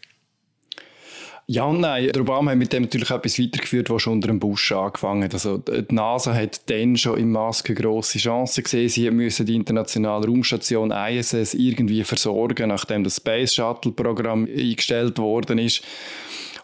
Ja 1.48 1.64
und 1.66 1.80
nein. 1.80 2.10
Der 2.12 2.22
Obama 2.24 2.52
hat 2.52 2.58
mit 2.58 2.74
dem 2.74 2.84
natürlich 2.84 3.12
etwas 3.12 3.40
weitergeführt, 3.40 3.90
was 3.92 4.02
schon 4.02 4.14
unter 4.14 4.30
dem 4.30 4.40
Bush 4.40 4.72
angefangen 4.72 5.24
hat. 5.24 5.34
Also 5.34 5.60
die 5.60 5.94
NASA 5.94 6.34
hat 6.34 6.68
dann 6.70 6.98
schon 6.98 7.20
im 7.20 7.32
Musk 7.32 7.70
eine 7.70 7.80
grosse 7.80 8.18
Chance 8.18 8.64
gesehen. 8.64 8.90
Sie 8.90 9.12
müssen 9.12 9.46
die 9.46 9.56
internationale 9.56 10.26
Raumstation 10.26 10.92
ISS 10.92 11.54
irgendwie 11.54 12.04
versorgen, 12.04 12.70
nachdem 12.70 13.04
das 13.04 13.18
Space 13.18 13.54
Shuttle 13.54 13.92
Programm 13.92 14.46
eingestellt 14.46 15.20
worden 15.20 15.60
ist. 15.60 15.84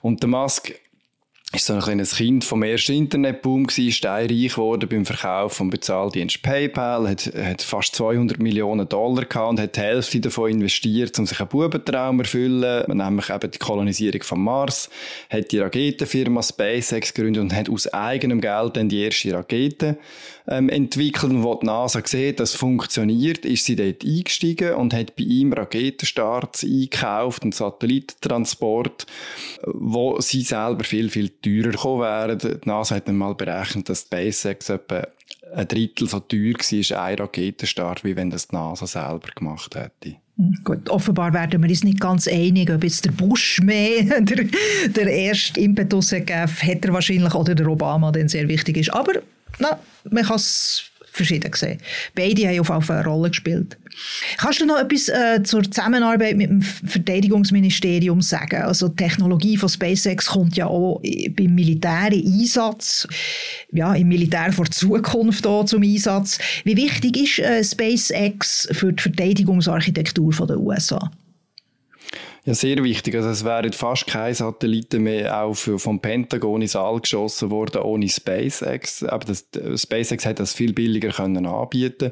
Und 0.01 0.23
der 0.23 0.29
Musk 0.29 0.73
ist 1.53 1.65
so 1.65 1.74
ein 1.74 1.81
kleines 1.81 2.15
Kind 2.15 2.46
vom 2.46 2.63
ersten 2.63 2.93
Internetboom 2.93 3.67
gewesen, 3.67 3.91
steinreich 3.91 4.53
geworden 4.53 4.88
beim 4.88 5.05
Verkauf 5.05 5.53
vom 5.53 5.70
Bezahldienst 5.70 6.41
PayPal, 6.41 7.10
hat, 7.10 7.31
hat 7.36 7.62
fast 7.62 7.93
200 7.96 8.39
Millionen 8.39 8.88
Dollar 8.88 9.25
gehabt 9.25 9.50
und 9.50 9.60
hat 9.60 9.75
die 9.75 9.81
Hälfte 9.81 10.22
davon 10.22 10.51
investiert, 10.51 11.20
um 11.20 11.25
sich 11.25 11.39
einen 11.39 11.50
Bubentraum 11.50 12.17
zu 12.17 12.22
erfüllen, 12.22 12.86
nämlich 12.88 13.29
eben 13.29 13.51
die 13.51 13.60
Kolonisierung 13.60 14.24
von 14.24 14.41
Mars, 14.41 14.89
hat 15.29 15.51
die 15.51 15.60
Raketenfirma 15.60 16.41
SpaceX 16.41 17.13
gegründet 17.13 17.43
und 17.43 17.53
hat 17.53 17.70
aus 17.70 17.88
eigenem 17.93 18.39
Geld 18.39 18.77
dann 18.77 18.88
die 18.88 19.03
erste 19.03 19.34
Rakete 19.34 19.98
ähm, 20.48 20.70
entwickelt 20.70 21.31
und 21.31 21.43
wo 21.43 21.55
die 21.55 21.65
NASA 21.65 22.01
dass 22.01 22.50
es 22.50 22.55
funktioniert, 22.55 23.46
ist 23.46 23.65
sie 23.65 23.75
dort 23.75 24.03
eingestiegen 24.03 24.74
und 24.75 24.93
hat 24.93 25.15
bei 25.15 25.24
ihm 25.24 25.53
Raketenstarts 25.53 26.63
eingekauft 26.63 27.43
und 27.43 27.53
Satellitentransport, 27.53 29.05
wo 29.65 30.20
sie 30.20 30.41
selber 30.41 30.84
viel, 30.84 31.10
viel 31.10 31.29
teurer 31.41 31.71
gekommen 31.71 32.01
wären. 32.01 32.38
Die 32.38 32.67
NASA 32.67 32.95
hat 32.95 33.07
mal 33.07 33.36
berechnet, 33.36 33.89
dass 33.89 34.01
SpaceX 34.01 34.69
etwa 34.69 35.07
ein 35.55 35.67
Drittel 35.67 36.07
so 36.07 36.19
teuer 36.19 36.53
war, 36.53 37.03
ein 37.03 37.15
Raketenstart, 37.15 38.03
wie 38.03 38.15
wenn 38.15 38.29
das 38.29 38.48
die 38.48 38.55
NASA 38.55 38.88
selber 38.88 39.29
gemacht 39.36 39.75
hätte. 39.75 40.15
Hm, 40.38 40.57
gut, 40.63 40.89
offenbar 40.89 41.33
werden 41.33 41.62
wir 41.62 41.69
uns 41.69 41.83
nicht 41.83 42.00
ganz 42.00 42.27
einig, 42.27 42.71
ob 42.71 42.83
jetzt 42.83 43.05
der 43.05 43.12
Bush 43.12 43.60
mehr 43.62 44.03
der, 44.21 44.45
der 44.88 45.07
erste 45.07 45.60
Impetus 45.60 46.12
gegeben 46.12 46.48
hat, 46.48 46.86
er 46.86 46.93
wahrscheinlich, 46.93 47.33
oder 47.33 47.55
der 47.55 47.67
Obama, 47.67 48.12
der 48.12 48.29
sehr 48.29 48.48
wichtig 48.48 48.77
ist. 48.77 48.93
Aber 48.93 49.13
na, 49.60 49.79
man 50.10 50.24
kann 50.24 50.38
es 50.38 50.90
verschieden 51.12 51.51
sehen. 51.53 51.77
Beide 52.15 52.48
haben 52.48 52.60
auf 52.60 52.70
jeden 52.70 52.82
Fall 52.82 52.98
eine 52.98 53.08
Rolle 53.08 53.30
gespielt. 53.30 53.77
Kannst 54.38 54.62
du 54.62 54.65
noch 54.65 54.80
etwas 54.80 55.10
äh, 55.10 55.44
zur 55.44 55.63
Zusammenarbeit 55.63 56.38
mit 56.38 56.50
dem 56.50 56.62
Verteidigungsministerium 56.62 58.22
sagen? 58.22 58.62
Also 58.62 58.88
die 58.88 58.96
Technologie 58.96 59.58
von 59.58 59.68
SpaceX 59.68 60.27
kommt 60.27 60.56
ja 60.56 60.68
auch 60.68 61.01
beim 61.01 61.53
militären 61.53 62.13
Einsatz, 62.13 63.08
ja, 63.72 63.94
im 63.94 64.08
Militär 64.08 64.53
vor 64.53 64.65
Zukunft 64.65 65.46
auch 65.46 65.65
zum 65.65 65.84
Einsatz. 65.84 66.39
Wie 66.63 66.77
wichtig 66.77 67.18
ist 67.18 67.39
äh, 67.39 67.63
SpaceX 67.63 68.70
für 68.72 68.94
die 68.94 69.03
Verteidigungsarchitektur 69.03 70.34
der 70.48 70.60
USA? 70.60 71.12
Ja, 72.43 72.55
sehr 72.55 72.83
wichtig. 72.83 73.15
Also 73.15 73.29
es 73.29 73.45
wären 73.45 73.71
fast 73.71 74.07
keine 74.07 74.33
Satelliten 74.33 75.03
mehr 75.03 75.43
auch 75.43 75.53
vom 75.53 76.00
Pentagon 76.00 76.63
ins 76.63 76.75
All 76.75 77.00
geschossen 77.00 77.51
worden 77.51 77.83
ohne 77.83 78.10
SpaceX. 78.10 79.03
Aber 79.03 79.25
das, 79.25 79.45
SpaceX 79.79 80.25
hat 80.25 80.39
das 80.39 80.53
viel 80.53 80.74
billiger 80.74 81.10
können 81.10 81.45
anbieten. 81.45 82.12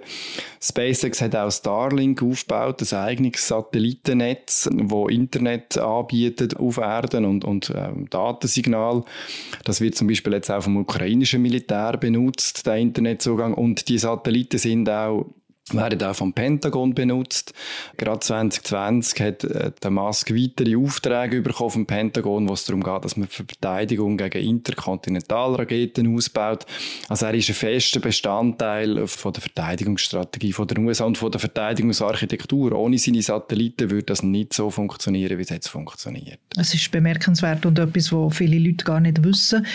SpaceX 0.62 1.24
hat 1.24 1.36
auch 1.36 1.51
Starlink 1.51 2.21
aufgebaut, 2.21 2.79
das 2.79 2.93
eigenes 2.93 3.48
Satellitennetz, 3.48 4.69
wo 4.71 5.07
Internet 5.07 5.79
anbietet 5.79 6.57
auf 6.57 6.77
Erden 6.77 7.25
und, 7.25 7.43
und 7.43 7.74
ähm, 7.75 8.07
Datensignal. 8.12 9.03
Das 9.63 9.81
wird 9.81 9.95
zum 9.95 10.07
Beispiel 10.07 10.33
jetzt 10.33 10.51
auch 10.51 10.62
vom 10.62 10.77
ukrainischen 10.77 11.41
Militär 11.41 11.98
benutzt, 11.98 12.67
der 12.67 12.75
Internetzugang. 12.75 13.55
Und 13.55 13.89
die 13.89 13.98
Satelliten 13.98 14.59
sind 14.59 14.88
auch 14.91 15.25
werden 15.73 16.01
auch 16.03 16.15
vom 16.15 16.33
Pentagon 16.33 16.93
benutzt. 16.93 17.53
Gerade 17.97 18.19
2020 18.19 19.21
hat 19.21 19.43
äh, 19.43 19.71
der 19.81 19.91
Musk 19.91 20.33
weitere 20.33 20.75
Aufträge 20.75 21.41
bekommen 21.41 21.69
vom 21.69 21.85
Pentagon, 21.85 22.47
wo 22.49 22.53
es 22.53 22.65
darum 22.65 22.83
geht, 22.83 23.05
dass 23.05 23.17
man 23.17 23.27
Verteidigung 23.27 24.17
gegen 24.17 24.39
Interkontinentalraketen 24.39 26.15
ausbaut. 26.15 26.65
Also 27.07 27.25
er 27.25 27.33
ist 27.33 27.49
ein 27.49 27.55
fester 27.55 27.99
Bestandteil 27.99 29.07
von 29.07 29.33
der 29.33 29.41
Verteidigungsstrategie 29.41 30.53
von 30.53 30.67
der 30.67 30.79
USA 30.79 31.05
und 31.05 31.17
von 31.17 31.31
der 31.31 31.39
Verteidigungsarchitektur. 31.39 32.73
Ohne 32.73 32.97
seine 32.97 33.21
Satelliten 33.21 33.89
würde 33.89 34.05
das 34.05 34.23
nicht 34.23 34.53
so 34.53 34.69
funktionieren, 34.69 35.38
wie 35.38 35.43
es 35.43 35.49
jetzt 35.49 35.69
funktioniert. 35.69 36.39
Es 36.57 36.73
ist 36.73 36.91
bemerkenswert 36.91 37.65
und 37.65 37.79
etwas, 37.79 38.11
was 38.11 38.35
viele 38.35 38.57
Leute 38.57 38.85
gar 38.85 38.99
nicht 38.99 39.23
wissen. 39.23 39.65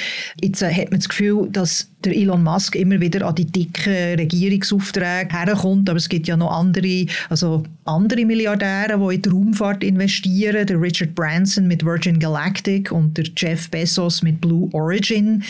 Jetzt 0.40 0.62
äh, 0.62 0.72
hat 0.72 0.90
man 0.90 1.00
das 1.00 1.08
Gefühl, 1.08 1.48
dass 1.50 1.90
der 2.04 2.16
Elon 2.16 2.42
Musk 2.42 2.76
immer 2.76 3.00
wieder 3.00 3.26
an 3.26 3.34
die 3.34 3.46
dicken 3.46 4.18
Regierungsaufträge 4.18 5.28
herkommt, 5.30 5.88
aber 5.88 5.96
es 5.96 6.08
gibt 6.08 6.28
ja 6.28 6.36
noch 6.36 6.50
andere, 6.50 7.06
also 7.28 7.64
andere 7.84 8.24
Milliardäre, 8.24 8.98
die 8.98 9.14
in 9.14 9.22
die 9.22 9.28
Raumfahrt 9.28 9.84
investieren, 9.84 10.66
der 10.66 10.80
Richard 10.80 11.14
Branson 11.14 11.66
mit 11.66 11.84
Virgin 11.84 12.18
Galactic 12.18 12.92
und 12.92 13.16
der 13.16 13.26
Jeff 13.36 13.70
Bezos 13.70 14.22
mit 14.22 14.40
Blue 14.40 14.68
Origin. 14.72 15.42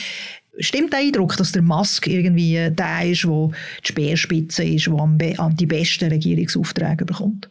Stimmt 0.59 0.93
der 0.93 1.01
Eindruck, 1.01 1.37
dass 1.37 1.53
der 1.53 1.63
Musk 1.63 2.07
irgendwie 2.07 2.71
der 2.71 3.05
ist, 3.05 3.25
der 3.25 3.49
die 3.83 3.89
Speerspitze 3.89 4.65
ist, 4.65 4.87
der 4.87 5.51
die 5.59 5.67
besten 5.67 6.11
Regierungsaufträge 6.11 7.05
bekommt? 7.05 7.49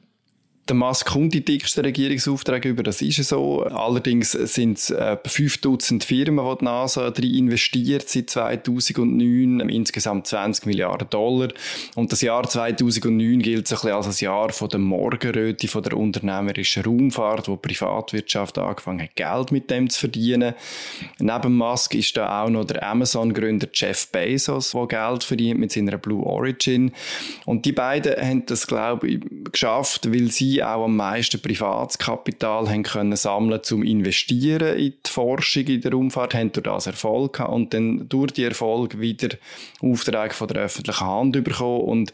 Der 0.69 0.77
Musk 0.77 1.07
kommt 1.07 1.33
die 1.33 1.43
dicksten 1.43 1.83
Regierungsaufträge 1.83 2.69
über, 2.69 2.83
das 2.83 3.01
ist 3.01 3.21
so. 3.25 3.63
Allerdings 3.63 4.31
sind 4.31 4.77
es 4.77 4.91
etwa 4.91 5.27
5000 5.27 6.05
Firmen, 6.05 6.45
die 6.45 6.57
die 6.59 6.63
NASA 6.63 7.11
drin 7.11 7.33
investiert 7.33 8.07
seit 8.07 8.29
2009, 8.29 9.59
insgesamt 9.69 10.25
20 10.27 10.65
Milliarden 10.65 11.09
Dollar. 11.09 11.49
Und 11.95 12.13
das 12.13 12.21
Jahr 12.21 12.47
2009 12.47 13.41
gilt 13.41 13.67
so 13.67 13.75
ein 13.75 13.81
bisschen 13.81 13.91
als 13.91 14.05
das 14.05 14.21
Jahr 14.21 14.53
von 14.53 14.69
der 14.69 14.79
Morgenröte, 14.79 15.67
von 15.67 15.83
der 15.83 15.97
unternehmerischen 15.97 16.83
Raumfahrt, 16.85 17.49
wo 17.49 17.57
die 17.57 17.67
Privatwirtschaft 17.67 18.57
angefangen 18.57 19.01
hat, 19.01 19.17
Geld 19.17 19.51
mit 19.51 19.69
dem 19.69 19.89
zu 19.89 19.99
verdienen. 19.99 20.53
Neben 21.19 21.57
Musk 21.57 21.93
ist 21.93 22.15
da 22.15 22.41
auch 22.41 22.49
noch 22.49 22.63
der 22.63 22.87
Amazon-Gründer 22.87 23.67
Jeff 23.73 24.07
Bezos, 24.13 24.71
der 24.71 24.87
Geld 24.87 25.25
verdient 25.25 25.59
mit 25.59 25.73
seiner 25.73 25.97
Blue 25.97 26.25
Origin. 26.25 26.93
Und 27.45 27.65
die 27.65 27.73
beiden 27.73 28.15
haben 28.15 28.45
das, 28.45 28.65
glaube 28.65 29.09
ich, 29.09 29.19
geschafft, 29.51 30.09
weil 30.09 30.31
sie 30.31 30.52
sie 30.53 30.63
auch 30.63 30.85
am 30.85 30.95
meisten 30.95 31.41
Privatkapital 31.41 32.69
haben 32.69 32.83
können 32.83 33.15
sammeln 33.15 33.61
zum 33.63 33.83
investieren 33.83 34.77
in 34.77 34.93
die 35.05 35.09
Forschung 35.09 35.63
in 35.65 35.81
der 35.81 35.91
Raumfahrt, 35.91 36.35
haben 36.35 36.51
durch 36.51 36.63
das 36.63 36.87
Erfolg 36.87 37.33
gehabt 37.33 37.51
und 37.51 37.73
dann 37.73 38.07
durch 38.09 38.31
die 38.31 38.43
Erfolg 38.43 38.99
wieder 38.99 39.29
Aufträge 39.81 40.33
von 40.33 40.47
der 40.47 40.63
öffentlichen 40.63 41.05
Hand 41.05 41.43
bekommen. 41.43 41.81
Und 41.81 42.13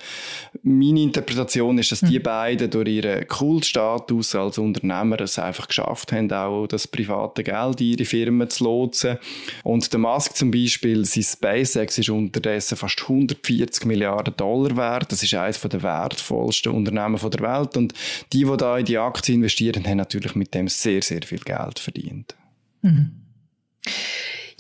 meine 0.64 1.02
Interpretation 1.02 1.78
ist, 1.78 1.92
dass 1.92 2.02
die 2.02 2.16
hm. 2.16 2.24
beiden 2.24 2.70
durch 2.70 2.88
ihren 2.88 3.28
Kultstatus 3.28 4.36
als 4.36 4.58
Unternehmer 4.58 5.20
es 5.22 5.38
einfach 5.38 5.68
geschafft 5.68 6.12
haben, 6.12 6.32
auch 6.32 6.68
das 6.68 6.88
private 6.88 7.44
Geld 7.44 7.82
in 7.82 7.88
ihre 7.88 8.06
Firmen 8.06 8.50
zu 8.50 8.64
lotsen. 8.64 9.18
Und 9.64 9.92
der 9.92 10.00
Musk 10.00 10.36
zum 10.36 10.52
Beispiel, 10.52 11.06
sein 11.06 11.24
SpaceX 11.24 11.98
ist 11.98 12.10
unterdessen 12.10 12.78
fast 12.78 13.02
140 13.02 13.86
Milliarden 13.86 14.36
Dollar 14.38 14.76
wert, 14.78 15.12
das 15.12 15.24
ist 15.24 15.34
eines 15.34 15.60
der 15.60 15.84
wertvollsten 15.84 16.72
Unternehmen 16.72 17.18
der 17.18 17.42
Welt. 17.42 17.78
Und 17.78 17.94
die, 18.34 18.46
die 18.46 18.58
da 18.58 18.78
in 18.78 18.86
die 18.86 18.98
Aktie 18.98 19.36
investieren, 19.36 19.86
haben 19.86 19.98
natürlich 19.98 20.36
mit 20.36 20.54
dem 20.54 20.68
sehr, 20.68 21.02
sehr 21.02 21.22
viel 21.24 21.40
Geld 21.40 21.80
verdient. 21.80 22.36
Mhm. 22.82 23.12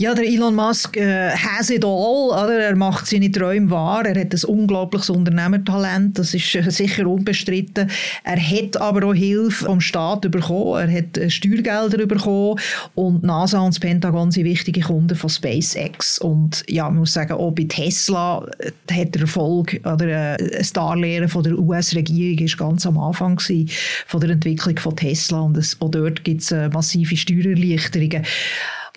Ja, 0.01 0.13
der 0.13 0.25
Elon 0.25 0.55
Musk 0.55 0.95
äh, 0.95 1.31
has 1.31 1.69
it 1.69 1.83
all. 1.83 2.29
Oder? 2.29 2.57
Er 2.57 2.75
macht 2.77 3.05
seine 3.05 3.29
Träume 3.29 3.69
wahr. 3.69 4.05
Er 4.05 4.21
hat 4.21 4.33
ein 4.33 4.43
unglaubliches 4.45 5.09
Unternehmertalent. 5.09 6.17
Das 6.17 6.33
ist 6.33 6.55
äh, 6.55 6.71
sicher 6.71 7.05
unbestritten. 7.05 7.91
Er 8.23 8.39
hat 8.39 8.77
aber 8.77 9.07
auch 9.07 9.13
Hilfe 9.13 9.65
vom 9.65 9.81
Staat 9.81 10.21
bekommen. 10.31 10.79
Er 10.79 10.99
hat 10.99 11.17
äh, 11.17 11.29
Steuergelder 11.29 12.07
bekommen. 12.07 12.57
Und 12.95 13.23
NASA 13.23 13.59
und 13.59 13.75
das 13.75 13.81
Pentagon 13.81 14.31
sind 14.31 14.45
wichtige 14.45 14.79
Kunden 14.79 15.17
von 15.17 15.29
SpaceX. 15.29 16.17
Und 16.17 16.63
ja, 16.69 16.85
man 16.85 16.99
muss 16.99 17.11
sagen, 17.11 17.33
auch 17.33 17.51
bei 17.51 17.65
Tesla 17.65 18.47
äh, 18.59 18.71
hat 19.01 19.15
der 19.15 19.23
Erfolg 19.23 19.81
oder 19.83 20.07
äh, 20.07 20.59
ein 20.59 20.67
Darlehen 20.71 21.27
von 21.27 21.43
der 21.43 21.59
US-Regierung 21.59 22.45
ist 22.45 22.57
ganz 22.57 22.85
am 22.85 22.97
Anfang 22.97 23.35
gewesen, 23.35 23.69
von 24.07 24.21
der 24.21 24.29
Entwicklung 24.29 24.77
von 24.77 24.95
Tesla. 24.95 25.41
Und 25.41 25.57
es, 25.57 25.75
auch 25.81 25.91
dort 25.91 26.23
gibt 26.23 26.39
es 26.41 26.51
äh, 26.53 26.69
massive 26.69 27.17
Steuererleichterungen. 27.17 28.23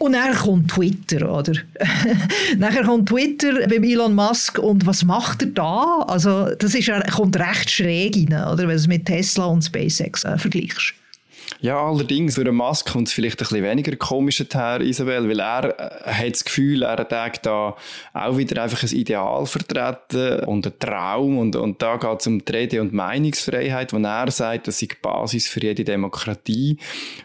Und 0.02 0.14
dann 0.14 0.34
kommt 0.34 0.68
Twitter, 0.72 1.32
oder? 1.32 1.52
Nachher 2.58 2.82
kommt 2.82 3.08
Twitter 3.08 3.68
beim 3.68 3.84
Elon 3.84 4.16
Musk 4.16 4.58
und 4.58 4.84
was 4.84 5.04
macht 5.04 5.42
er 5.42 5.48
da? 5.50 6.04
Also 6.08 6.52
das 6.56 6.74
ist, 6.74 6.90
kommt 7.12 7.38
recht 7.38 7.70
schräg 7.70 8.16
rein, 8.16 8.52
oder? 8.52 8.58
Wenn 8.58 8.70
du 8.70 8.74
es 8.74 8.88
mit 8.88 9.06
Tesla 9.06 9.44
und 9.44 9.62
SpaceX 9.62 10.24
äh, 10.24 10.36
vergleichst. 10.36 10.94
Ja, 11.62 11.80
allerdings 11.80 12.36
einen 12.40 12.56
Musk 12.56 12.90
kommt 12.90 13.06
es 13.06 13.14
vielleicht 13.14 13.40
ein 13.40 13.46
bisschen 13.46 13.62
weniger 13.62 13.94
komisch 13.94 14.44
her, 14.52 14.80
Isabel, 14.80 15.28
weil 15.28 15.38
er 15.38 16.08
äh, 16.08 16.12
hat 16.12 16.32
das 16.32 16.44
Gefühl, 16.44 16.82
er 16.82 16.98
hat 16.98 17.46
da 17.46 17.76
auch 18.12 18.36
wieder 18.36 18.60
einfach 18.64 18.82
ein 18.82 18.88
Ideal 18.88 19.46
vertreten 19.46 20.40
und 20.46 20.66
einen 20.66 20.78
Traum 20.80 21.38
und, 21.38 21.54
und 21.54 21.80
da 21.80 21.98
geht 21.98 22.18
es 22.18 22.26
um 22.26 22.44
die 22.44 22.50
Rede- 22.50 22.80
und 22.80 22.92
Meinungsfreiheit, 22.92 23.92
wo 23.92 23.98
er 23.98 24.30
sagt, 24.32 24.66
das 24.66 24.82
ist 24.82 24.90
die 24.90 24.96
Basis 25.00 25.46
für 25.46 25.60
jede 25.60 25.84
Demokratie. 25.84 26.78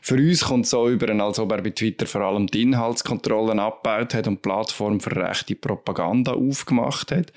Für 0.03 0.17
uns 0.17 0.45
kommt 0.45 0.65
es 0.65 0.69
so 0.69 0.87
über, 0.87 1.09
als 1.19 1.39
ob 1.39 1.51
er 1.53 1.63
bei 1.63 1.71
Twitter 1.71 2.05
vor 2.05 2.21
allem 2.21 2.45
die 2.45 2.61
Inhaltskontrollen 2.61 3.57
abgebaut 3.59 4.13
hat 4.13 4.27
und 4.27 4.35
die 4.35 4.41
Plattform 4.41 4.99
für 4.99 5.15
rechte 5.15 5.55
Propaganda 5.55 6.33
aufgemacht 6.33 7.11
hat. 7.11 7.33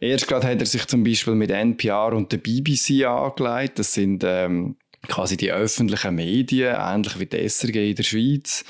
Erst 0.00 0.26
gerade 0.26 0.48
hat 0.48 0.58
er 0.58 0.66
sich 0.66 0.88
zum 0.88 1.04
Beispiel 1.04 1.36
mit 1.36 1.52
NPR 1.52 2.14
und 2.14 2.32
der 2.32 2.38
BBC 2.38 3.06
angelegt. 3.06 3.78
Das 3.78 3.94
sind 3.94 4.24
ähm, 4.26 4.74
quasi 5.08 5.36
die 5.36 5.50
öffentlichen 5.50 6.14
Medien, 6.14 6.76
ähnlich 6.78 7.18
wie 7.18 7.26
die 7.26 7.48
SRG 7.48 7.90
in 7.90 7.96
der 7.96 8.02
Schweiz. 8.02 8.64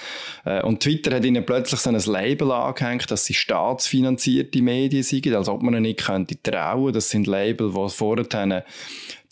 Äh, 0.44 0.62
und 0.62 0.80
Twitter 0.80 1.16
hat 1.16 1.24
ihnen 1.24 1.44
plötzlich 1.44 1.80
so 1.80 1.90
ein 1.90 1.98
Label 1.98 2.52
angehängt, 2.52 3.10
dass 3.10 3.26
sie 3.26 3.34
staatsfinanzierte 3.34 4.62
Medien 4.62 5.02
sind, 5.02 5.26
als 5.34 5.48
ob 5.48 5.62
man 5.62 5.74
ihnen 5.74 5.82
nicht 5.82 6.04
könnte 6.04 6.40
trauen. 6.42 6.92
Das 6.92 7.10
sind 7.10 7.26
Label, 7.26 7.72
die 7.72 7.88
vorher 7.90 8.64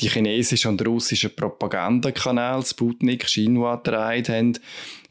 die 0.01 0.09
chinesischen 0.09 0.73
und 0.73 0.87
russischen 0.87 1.35
Propagandakanäle, 1.35 2.65
Sputnik, 2.65 3.25
Xinhua, 3.25 3.77
getragen 3.77 4.29
haben. 4.29 4.59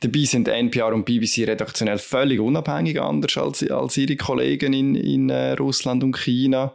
Dabei 0.02 0.24
sind 0.24 0.48
NPR 0.48 0.94
und 0.94 1.06
BBC 1.06 1.48
redaktionell 1.48 1.98
völlig 1.98 2.40
unabhängig, 2.40 3.02
anders 3.02 3.38
als, 3.38 3.70
als 3.70 3.98
ihre 3.98 4.16
Kollegen 4.16 4.72
in, 4.74 4.96
in 4.96 5.30
äh, 5.30 5.52
Russland 5.54 6.04
und 6.04 6.18
China. 6.18 6.74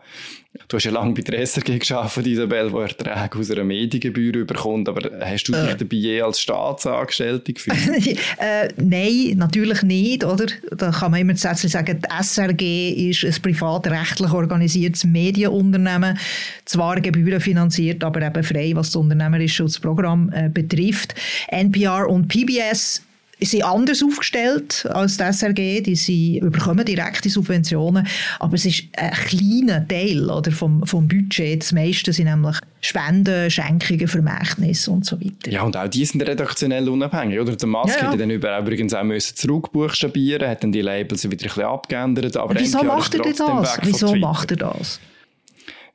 Du 0.68 0.76
hast 0.76 0.85
ja 0.85 0.92
lange 0.92 1.14
bei 1.14 1.23
der 1.23 1.44
SRG 1.44 1.80
gearbeitet, 1.80 2.28
Isabel, 2.28 2.71
wo 2.71 2.80
Erträge 2.80 3.38
aus 3.38 3.50
einer 3.50 3.64
Mediengebühr 3.64 4.37
überkommt, 4.37 4.88
aber 4.88 5.11
hast 5.21 5.44
du 5.44 5.52
dich 5.52 5.73
äh. 5.73 5.76
dabei 5.76 5.97
je 5.97 6.21
als 6.23 6.40
Staatsangestellte 6.40 7.52
gefühlt? 7.52 8.06
äh, 8.38 8.68
nein, 8.76 9.37
natürlich 9.37 9.83
nicht, 9.83 10.23
oder? 10.23 10.47
Da 10.71 10.92
kann 10.92 11.11
man 11.11 11.21
immer 11.21 11.35
zusätzlich 11.35 11.73
sagen, 11.73 12.00
die 12.00 12.23
SRG 12.23 13.11
ist 13.11 13.25
ein 13.25 13.42
privatrechtlich 13.42 14.30
organisiertes 14.30 15.02
Medienunternehmen, 15.02 16.18
zwar 16.66 17.00
gebührenfinanziert, 17.00 18.03
aber 18.04 18.23
eben 18.23 18.42
frei, 18.42 18.73
was 18.75 18.88
das 18.88 18.96
Unternehmerschutzprogramm 18.96 20.30
äh, 20.32 20.49
betrifft. 20.49 21.14
NPR 21.49 22.08
und 22.08 22.28
PBS 22.28 23.02
sind 23.40 23.64
anders 23.64 24.02
aufgestellt 24.02 24.87
als 24.92 25.16
die 25.16 25.25
SRG, 25.25 25.82
die 25.82 25.96
sie 25.96 26.40
bekommen 26.40 26.84
direkte 26.84 27.28
Subventionen, 27.28 28.06
aber 28.38 28.54
es 28.54 28.64
ist 28.64 28.84
ein 28.96 29.11
kleiner 29.12 29.87
Teil 29.87 30.30
oder, 30.30 30.52
vom, 30.52 30.87
vom 30.87 31.08
Budget. 31.08 31.62
Das 31.62 31.73
meiste 31.73 32.12
sind 32.12 32.26
nämlich 32.26 32.56
Spenden, 32.80 33.50
Schenkungen, 33.50 34.08
Vermächtnisse 34.08 34.90
und 34.90 35.04
so 35.04 35.20
weiter. 35.20 35.50
Ja, 35.50 35.62
und 35.62 35.76
auch 35.76 35.88
die 35.88 36.04
sind 36.04 36.23
redaktionell 36.23 36.88
unabhängig. 36.88 37.40
Oder? 37.40 37.56
Der 37.56 37.68
Musk 37.68 38.00
ja, 38.00 38.11
ja. 38.11 38.16
dann 38.16 38.30
übrigens 38.30 38.94
auch 38.94 39.04
müssen 39.04 39.37
zurückbuchstabieren 39.37 40.49
hat 40.49 40.62
dann 40.62 40.73
die 40.73 40.82
Labels 40.82 41.25
wieder 41.25 41.44
ein 41.44 41.49
bisschen 41.49 41.64
abgeändert. 41.64 42.37
Aber 42.37 42.54
Wieso 42.58 42.82
macht 42.82 43.14
er 43.14 43.23
das? 43.23 43.78
Wieso 43.82 44.14
macht 44.16 44.50
er 44.50 44.56
das? 44.58 45.00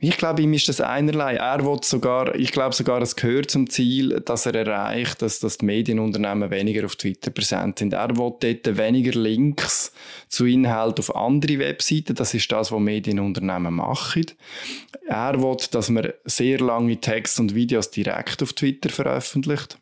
Ich 0.02 0.16
glaube, 0.16 0.42
ihm 0.42 0.54
ist 0.54 0.70
das 0.70 0.80
einerlei. 0.80 1.36
Er 1.36 1.66
will 1.66 1.80
sogar, 1.84 2.34
ich 2.34 2.54
glaube 2.54 2.74
sogar, 2.74 3.02
es 3.02 3.18
gehört 3.18 3.52
zum 3.52 3.70
Ziel, 3.70 4.22
dass 4.22 4.46
er 4.46 4.56
erreicht, 4.56 5.22
dass, 5.22 5.42
dass 5.42 5.58
die 5.58 5.66
Medienunternehmen 5.66 6.50
weniger 6.50 6.86
auf 6.86 6.96
Twitter 6.96 7.32
präsent 7.32 7.80
sind. 7.80 7.92
Er 7.92 8.16
will 8.16 8.34
dort 8.40 8.78
weniger 8.78 9.20
Links 9.20 9.92
zu 10.30 10.46
Inhalten 10.46 11.00
auf 11.00 11.14
andere 11.14 11.60
Webseiten. 11.60 12.16
Das 12.16 12.34
ist 12.34 12.50
das, 12.50 12.72
was 12.72 12.80
Medienunternehmen 12.80 13.74
machen. 13.74 14.28
Er 15.06 15.42
will, 15.44 15.58
dass 15.72 15.90
man 15.90 16.14
sehr 16.24 16.60
lange 16.60 17.02
Texte 17.02 17.42
und 17.42 17.54
Videos 17.54 17.92
direkt 17.92 18.42
auf 18.42 18.54
Twitter 18.54 18.90
veröffentlicht. 18.90 19.78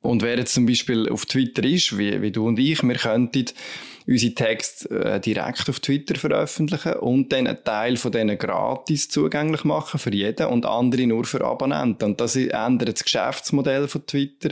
Und 0.00 0.22
wer 0.22 0.36
jetzt 0.36 0.54
zum 0.54 0.66
Beispiel 0.66 1.08
auf 1.08 1.26
Twitter 1.26 1.62
ist, 1.62 1.96
wie, 1.96 2.20
wie 2.20 2.32
du 2.32 2.48
und 2.48 2.58
ich, 2.58 2.82
wir 2.82 2.96
könnten 2.96 3.44
unsere 4.06 4.34
Texte 4.34 4.88
äh, 4.90 5.20
direkt 5.20 5.68
auf 5.68 5.80
Twitter 5.80 6.14
veröffentlichen 6.16 6.94
und 6.94 7.32
dann 7.32 7.46
einen 7.46 7.64
Teil 7.64 7.96
von 7.96 8.12
denen 8.12 8.38
gratis 8.38 9.08
zugänglich 9.08 9.64
machen 9.64 9.98
für 9.98 10.12
jeden 10.12 10.46
und 10.46 10.66
andere 10.66 11.06
nur 11.06 11.24
für 11.24 11.44
Abonnenten. 11.44 12.04
Und 12.04 12.20
das 12.20 12.36
ändert 12.36 12.94
das 12.94 13.04
Geschäftsmodell 13.04 13.88
von 13.88 14.06
Twitter. 14.06 14.50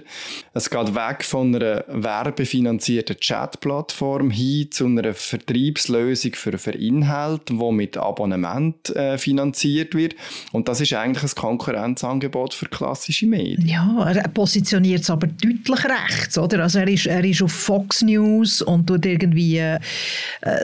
Es 0.55 0.71
geht 0.71 0.95
weg 0.95 1.25
von 1.25 1.55
einer 1.55 1.85
werbefinanzierten 1.89 3.17
Chatplattform 3.19 4.31
hin 4.31 4.71
zu 4.71 4.87
einer 4.87 5.15
Vertriebslösung 5.15 6.35
für, 6.35 6.59
für 6.59 6.73
Inhalte, 6.73 7.55
die 7.55 7.73
mit 7.73 7.97
Abonnement 7.97 8.95
äh, 8.97 9.19
finanziert 9.19 9.95
wird. 9.95 10.15
Und 10.53 10.69
das 10.69 10.81
ist 10.81 10.93
eigentlich 10.93 11.25
ein 11.25 11.35
Konkurrenzangebot 11.35 12.55
für 12.55 12.67
klassische 12.67 13.27
Medien. 13.27 13.67
Ja, 13.67 14.11
er 14.11 14.29
positioniert 14.29 15.03
es 15.03 15.11
aber 15.11 15.27
deutlich 15.27 15.85
rechts, 15.85 16.39
oder? 16.39 16.63
Also 16.63 16.79
er 16.81 16.89
ist, 16.89 17.07
er 17.07 17.25
ist 17.25 17.43
auf 17.43 17.53
Fox 17.53 18.03
News 18.03 18.63
und 18.63 18.87
tut 18.87 19.07
irgendwie 19.07 19.40
irgendwie 19.41 19.57
äh, 19.57 19.79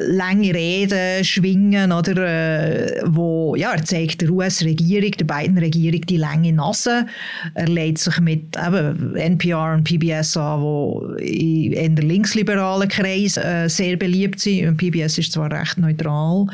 lange 0.07 0.55
Reden 0.55 1.25
schwingen, 1.25 1.93
oder, 1.93 2.17
äh, 2.17 3.03
wo, 3.05 3.55
ja, 3.57 3.73
er 3.73 3.85
zeigt 3.85 4.21
der 4.21 4.31
US-Regierung, 4.31 5.11
der 5.13 5.25
beiden 5.25 5.59
Regierung 5.59 6.01
die 6.03 6.17
lange 6.17 6.53
Nase. 6.53 7.07
Er 7.55 7.69
lädt 7.69 7.99
sich 7.99 8.19
mit 8.21 8.57
eben, 8.57 9.17
NPR 9.17 9.75
und 9.75 9.85
PBS 9.85 10.37
an, 10.37 10.61
wo 10.61 11.15
in 11.19 11.97
der 11.97 12.05
linksliberalen 12.05 12.89
Kreis 12.89 13.37
äh, 13.37 13.69
sehr 13.69 13.97
beliebt 13.97 14.41
sind. 14.41 14.69
Und 14.69 14.77
PBS 14.77 15.19
ist 15.19 15.33
zwar 15.33 15.51
recht 15.51 15.79
neutral. 15.79 16.47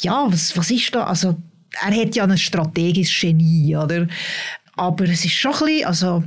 Ja, 0.00 0.26
was, 0.28 0.56
was 0.56 0.70
ist 0.70 0.94
da? 0.94 1.04
Also, 1.04 1.36
er 1.80 1.96
hat 1.96 2.14
ja 2.14 2.24
ein 2.24 2.36
strategisches 2.36 3.18
Genie, 3.20 3.76
oder? 3.76 4.06
Aber 4.76 5.04
es 5.04 5.24
ist 5.24 5.32
schon 5.32 5.52
ein 5.52 5.58
bisschen, 5.58 5.86
also, 5.86 6.24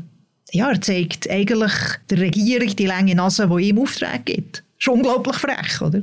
ja, 0.51 0.69
er 0.69 0.81
zeigt 0.81 1.29
eigentlich 1.29 1.73
der 2.09 2.19
Regierung 2.19 2.75
die 2.75 2.85
lange 2.85 3.15
Nase, 3.15 3.47
die 3.47 3.69
ihm 3.69 3.79
Auftrag 3.79 4.25
gibt 4.25 4.64
ist 4.79 4.87
unglaublich 4.87 5.37
frech, 5.37 5.81
oder? 5.81 6.01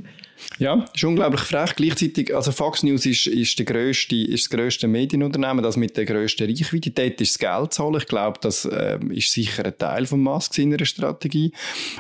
Ja, 0.59 0.85
ist 0.95 1.05
unglaublich 1.05 1.41
frech. 1.41 1.75
Gleichzeitig, 1.75 2.35
also 2.35 2.53
Fox 2.53 2.83
News 2.83 3.07
ist, 3.07 3.27
ist, 3.27 3.59
der 3.59 3.67
grösste, 3.67 4.17
ist 4.17 4.45
das 4.45 4.51
grösste 4.51 4.87
Medienunternehmen, 4.87 5.63
das 5.63 5.77
mit 5.77 5.97
der 5.97 6.05
grössten 6.05 6.49
Reichweite. 6.49 6.91
Dort 6.91 7.21
ist 7.21 7.33
das 7.33 7.39
Geld 7.39 7.73
zahlen. 7.73 7.97
Ich 7.97 8.07
glaube, 8.07 8.39
das 8.41 8.65
äh, 8.65 8.99
ist 9.11 9.33
sicher 9.33 9.65
ein 9.65 9.77
Teil 9.77 10.07
von 10.07 10.21
Musk 10.21 10.55
seiner 10.55 10.85
Strategie. 10.85 11.53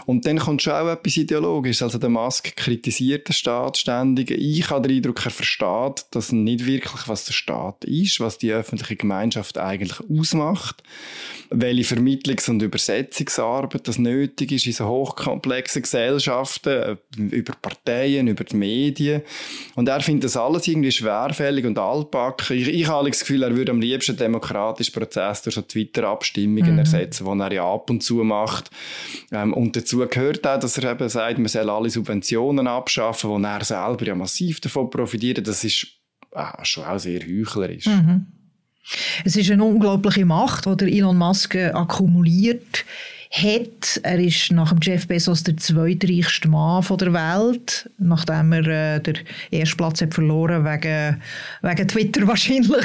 Und 0.06 0.26
dann 0.26 0.38
kommt 0.38 0.62
schon 0.62 0.74
auch 0.74 0.88
etwas 0.88 1.16
Ideologisches. 1.16 1.82
Also 1.82 1.98
der 1.98 2.10
Musk 2.10 2.56
kritisiert 2.56 3.28
den 3.28 3.32
Staat 3.32 3.78
ständig. 3.78 4.30
Ich 4.30 4.70
habe 4.70 4.86
den 4.86 4.96
Eindruck, 4.96 5.24
er 5.24 5.30
versteht, 5.30 6.06
dass 6.10 6.32
nicht 6.32 6.66
wirklich, 6.66 7.08
was 7.08 7.24
der 7.24 7.32
Staat 7.32 7.84
ist, 7.84 8.20
was 8.20 8.38
die 8.38 8.52
öffentliche 8.52 8.96
Gemeinschaft 8.96 9.58
eigentlich 9.58 9.98
ausmacht, 10.08 10.82
welche 11.50 11.94
Vermittlungs- 11.94 12.48
und 12.48 12.62
Übersetzungsarbeit 12.62 13.88
das 13.88 13.98
nötig 13.98 14.52
ist 14.52 14.66
in 14.66 14.72
so 14.72 14.86
hochkomplexen 14.86 15.82
Gesellschaften, 15.82 16.68
äh, 16.70 16.96
über 17.16 17.54
Parteien, 17.60 18.28
über 18.32 18.44
die 18.44 18.56
Medien. 18.56 19.22
Und 19.74 19.88
er 19.88 20.00
findet 20.00 20.24
das 20.24 20.36
alles 20.36 20.66
irgendwie 20.68 20.92
schwerfällig 20.92 21.64
und 21.64 21.78
altbacken. 21.78 22.56
Ich, 22.56 22.68
ich 22.68 22.88
habe 22.88 23.08
das 23.08 23.20
Gefühl, 23.20 23.42
er 23.42 23.54
würde 23.54 23.72
am 23.72 23.80
liebsten 23.80 24.16
demokratischen 24.16 24.92
Prozess 24.92 25.42
durch 25.42 25.54
so 25.54 25.62
Twitter-Abstimmungen 25.62 26.72
mhm. 26.72 26.78
ersetzen, 26.78 27.24
die 27.24 27.40
er 27.40 27.52
ja 27.52 27.72
ab 27.72 27.90
und 27.90 28.02
zu 28.02 28.16
macht. 28.24 28.70
Ähm, 29.30 29.52
und 29.52 29.76
dazu 29.76 29.98
gehört 30.06 30.46
auch, 30.46 30.58
dass 30.58 30.78
er 30.78 30.92
eben 30.92 31.08
sagt, 31.08 31.38
man 31.38 31.48
soll 31.48 31.70
alle 31.70 31.90
Subventionen 31.90 32.66
abschaffen, 32.66 33.30
wo 33.30 33.38
er 33.38 33.64
selber 33.64 34.04
ja 34.04 34.14
massiv 34.14 34.60
davon 34.60 34.90
profitiert. 34.90 35.46
Das 35.46 35.64
ist 35.64 35.86
ah, 36.32 36.64
schon 36.64 36.84
auch 36.84 36.98
sehr 36.98 37.20
heuchlerisch. 37.20 37.86
Mhm. 37.86 38.26
Es 39.24 39.36
ist 39.36 39.50
eine 39.50 39.64
unglaubliche 39.64 40.24
Macht, 40.24 40.66
die 40.80 40.98
Elon 40.98 41.16
Musk 41.16 41.54
äh, 41.54 41.70
akkumuliert 41.70 42.84
hat. 43.32 44.00
Er 44.02 44.18
ist 44.18 44.52
nach 44.52 44.70
dem 44.70 44.78
Jeff 44.82 45.08
Bezos 45.08 45.42
der 45.42 45.56
zweitreichste 45.56 46.48
Mann 46.48 46.84
der 47.00 47.12
Welt, 47.14 47.90
nachdem 47.98 48.52
er 48.52 48.66
äh, 48.66 49.00
den 49.00 49.18
ersten 49.50 49.76
Platz 49.78 50.02
hat 50.02 50.12
verloren 50.12 50.64
wegen, 50.64 51.20
wegen 51.62 51.88
Twitter 51.88 52.26
wahrscheinlich. 52.26 52.84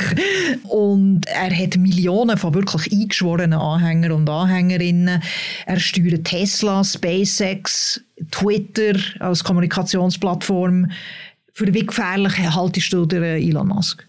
Und 0.63 1.25
er 1.27 1.55
hat 1.55 1.75
Millionen 1.77 2.37
von 2.37 2.53
wirklich 2.53 2.91
eingeschworenen 2.91 3.59
Anhängern 3.59 4.13
und 4.13 4.29
Anhängerinnen. 4.29 5.21
Er 5.65 5.79
steuert 5.79 6.23
Tesla, 6.23 6.81
SpaceX, 6.83 8.01
Twitter 8.31 8.97
als 9.19 9.43
Kommunikationsplattform. 9.43 10.89
Für 11.51 11.73
wie 11.73 11.85
gefährlich 11.85 12.37
haltest 12.37 12.93
du 12.93 13.05
den 13.05 13.23
Elon 13.23 13.67
Musk? 13.67 14.07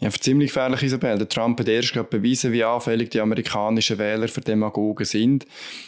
Ja, 0.00 0.08
ziemlich 0.10 0.48
gefährlich, 0.48 0.82
Isabel. 0.82 1.18
Der 1.18 1.28
Trump 1.28 1.60
hat 1.60 1.68
erst 1.68 1.92
gerade 1.92 2.08
bewiesen, 2.08 2.52
wie 2.52 2.64
anfällig 2.64 3.10
die 3.10 3.20
amerikanischen 3.20 3.98
Wähler 3.98 4.28
für 4.28 4.40
Demagogen 4.40 5.04
sind. 5.04 5.44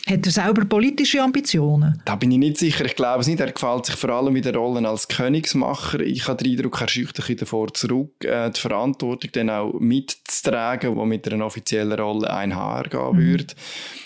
Hat 0.07 0.27
er 0.27 0.33
selber 0.33 0.67
politische 0.67 1.23
Ambitionen? 1.23 2.03
Da 2.05 2.17
bin 2.17 2.31
ich 2.31 2.39
nicht 2.39 2.59
sicher. 2.59 2.85
Ich 2.85 2.95
glaube 2.95 3.23
es 3.23 3.27
nicht. 3.27 3.41
Er 3.41 3.51
gefällt 3.51 3.87
sich 3.87 3.97
vor 3.97 4.11
allem 4.11 4.37
in 4.37 4.43
der 4.43 4.55
Rolle 4.55 4.87
als 4.87 5.09
Königsmacher. 5.09 6.01
Ich 6.01 6.29
habe 6.29 6.45
den 6.45 6.53
Eindruck, 6.53 6.83
er 6.83 6.89
scheucht 6.89 7.17
sich 7.17 7.37
davor 7.37 7.73
zurück, 7.73 8.23
äh, 8.25 8.51
die 8.51 8.61
Verantwortung 8.61 9.31
dann 9.33 9.49
auch 9.49 9.73
mitzutragen, 9.81 10.95
die 10.95 11.07
mit 11.07 11.33
einer 11.33 11.47
offiziellen 11.47 11.99
Rolle 11.99 12.31
einhergehen 12.31 13.17
mhm. 13.17 13.19
würde. 13.19 13.55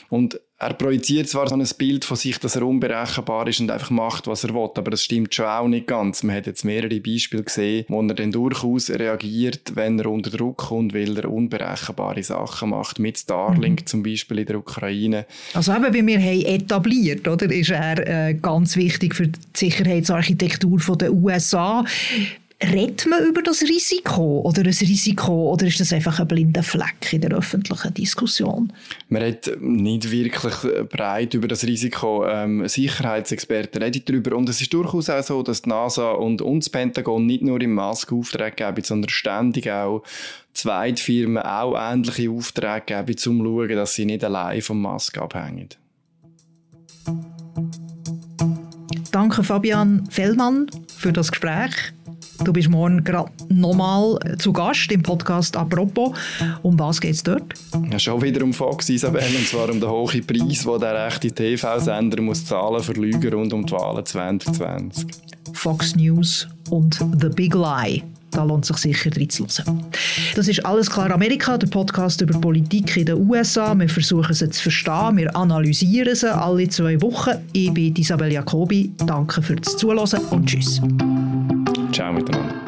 Und 0.09 0.40
er 0.59 0.73
projiziert 0.73 1.29
zwar 1.29 1.49
so 1.49 1.55
ein 1.55 1.66
Bild 1.77 2.05
von 2.07 2.16
sich, 2.16 2.38
dass 2.38 2.57
er 2.57 2.62
unberechenbar 2.62 3.47
ist 3.47 3.61
und 3.61 3.71
einfach 3.71 3.90
macht, 3.90 4.27
was 4.27 4.45
er 4.45 4.55
will, 4.55 4.71
aber 4.75 4.90
das 4.90 5.05
stimmt 5.05 5.35
schon 5.35 5.45
auch 5.45 5.69
nicht 5.69 5.87
ganz. 5.87 6.23
Man 6.23 6.35
hat 6.35 6.47
jetzt 6.47 6.64
mehrere 6.64 6.99
Beispiele 6.99 7.42
gesehen, 7.42 7.85
wo 7.88 8.01
er 8.01 8.14
dann 8.14 8.33
durchaus 8.33 8.88
reagiert, 8.88 9.73
wenn 9.75 9.99
er 9.99 10.07
unter 10.07 10.31
Druck 10.31 10.57
kommt, 10.57 10.95
weil 10.95 11.19
er 11.19 11.31
unberechenbare 11.31 12.23
Sachen 12.23 12.71
macht, 12.71 12.99
mit 12.99 13.19
Starlink 13.19 13.83
mhm. 13.83 13.87
zum 13.87 14.03
Beispiel 14.03 14.38
in 14.38 14.47
der 14.47 14.59
Ukraine. 14.59 15.27
Also 15.53 15.75
eben, 15.75 15.92
wie 15.92 16.07
wir 16.07 16.19
haben 16.19 16.42
etabliert, 16.47 17.29
oder, 17.29 17.53
ist 17.53 17.71
er 17.71 18.29
äh, 18.29 18.35
ganz 18.35 18.77
wichtig 18.77 19.14
für 19.14 19.29
die 19.29 19.38
Sicherheitsarchitektur 19.55 20.97
der 20.97 21.12
USA. 21.12 21.85
Redet 22.62 23.05
man 23.05 23.23
über 23.23 23.42
das 23.42 23.61
Risiko 23.61 24.40
oder 24.40 24.62
ein 24.62 24.69
Risiko 24.69 25.53
oder 25.53 25.66
ist 25.66 25.79
das 25.79 25.92
einfach 25.92 26.21
ein 26.21 26.27
blinder 26.27 26.62
Fleck 26.62 27.12
in 27.12 27.21
der 27.21 27.33
öffentlichen 27.33 27.92
Diskussion? 27.92 28.73
Man 29.11 29.21
redet 29.21 29.61
nicht 29.61 30.11
wirklich 30.11 30.55
breit 30.88 31.35
über 31.35 31.49
das 31.49 31.64
Risiko. 31.64 32.27
Ähm, 32.27 32.66
Sicherheitsexperten 32.66 33.83
reden 33.83 34.03
darüber 34.07 34.35
und 34.37 34.49
es 34.49 34.62
ist 34.62 34.73
durchaus 34.73 35.11
auch 35.11 35.23
so, 35.23 35.42
dass 35.42 35.62
die 35.62 35.69
NASA 35.69 36.12
und 36.12 36.40
uns 36.40 36.71
Pentagon 36.71 37.27
nicht 37.27 37.42
nur 37.42 37.61
im 37.61 37.75
Mask 37.75 38.11
Aufträge 38.11 38.57
geben, 38.57 38.83
sondern 38.83 39.11
ständig 39.11 39.71
auch 39.71 40.03
Zweitfirmen 40.55 41.42
auch 41.42 41.77
ähnliche 41.79 42.31
Aufträge 42.31 42.85
geben, 42.87 43.11
um 43.11 43.16
zu 43.16 43.33
schauen, 43.37 43.77
dass 43.77 43.95
sie 43.95 44.07
nicht 44.07 44.25
allein 44.25 44.62
vom 44.62 44.81
Mask 44.81 45.19
abhängen. 45.19 45.69
Danke 49.12 49.45
Fabian 49.45 50.07
Fellmann 50.11 50.71
für 50.97 51.12
das 51.12 51.31
Gespräch. 51.31 51.92
Du 52.44 52.53
bist 52.53 52.68
morgen 52.68 53.03
gerade 53.03 53.31
nochmal 53.49 54.18
zu 54.38 54.53
Gast 54.53 54.90
im 54.92 55.03
Podcast 55.03 55.57
«Apropos». 55.57 56.12
Um 56.62 56.79
was 56.79 57.01
geht 57.01 57.14
es 57.14 57.22
dort? 57.22 57.55
Ja, 57.90 57.99
schon 57.99 58.20
wieder 58.22 58.42
um 58.44 58.53
Fox, 58.53 58.88
Isabel, 58.88 59.22
und 59.37 59.46
zwar 59.46 59.70
um 59.70 59.81
den 59.81 59.88
hohen 59.88 60.27
Preis, 60.27 60.64
den 60.64 60.81
der 60.81 61.07
rechte 61.07 61.33
TV-Sender 61.33 62.22
muss 62.22 62.44
zahlen 62.44 62.83
für 62.83 62.92
Lügen 62.92 63.33
rund 63.33 63.53
um 63.53 63.64
die 63.64 63.72
Wahlen 63.72 64.05
2020. 64.05 65.07
Fox 65.53 65.96
News 65.96 66.46
und 66.70 66.99
«The 67.20 67.29
Big 67.29 67.55
Lie». 67.55 68.03
Da 68.31 68.44
lohnt 68.44 68.66
sich 68.66 68.77
sicher 68.77 69.11
reinzuhören. 69.16 69.85
Das 70.35 70.46
ist 70.46 70.64
«Alles 70.66 70.90
klar 70.90 71.11
Amerika», 71.11 71.57
der 71.57 71.68
Podcast 71.68 72.20
über 72.20 72.38
Politik 72.38 72.96
in 72.96 73.07
den 73.07 73.31
USA. 73.31 73.75
Wir 73.75 73.88
versuchen 73.88 74.35
sie 74.35 74.51
zu 74.51 74.62
verstehen, 74.62 75.16
wir 75.16 75.35
analysieren 75.35 76.14
sie 76.14 76.35
alle 76.35 76.68
zwei 76.68 77.01
Wochen. 77.01 77.31
Ich 77.53 77.72
bin 77.72 77.96
Isabel 77.96 78.33
Jacobi. 78.33 78.92
Danke 79.07 79.40
fürs 79.40 79.77
Zuhören 79.77 80.20
und 80.31 80.46
tschüss. 80.46 80.83
time 81.96 82.14
with 82.14 82.26
them. 82.26 82.65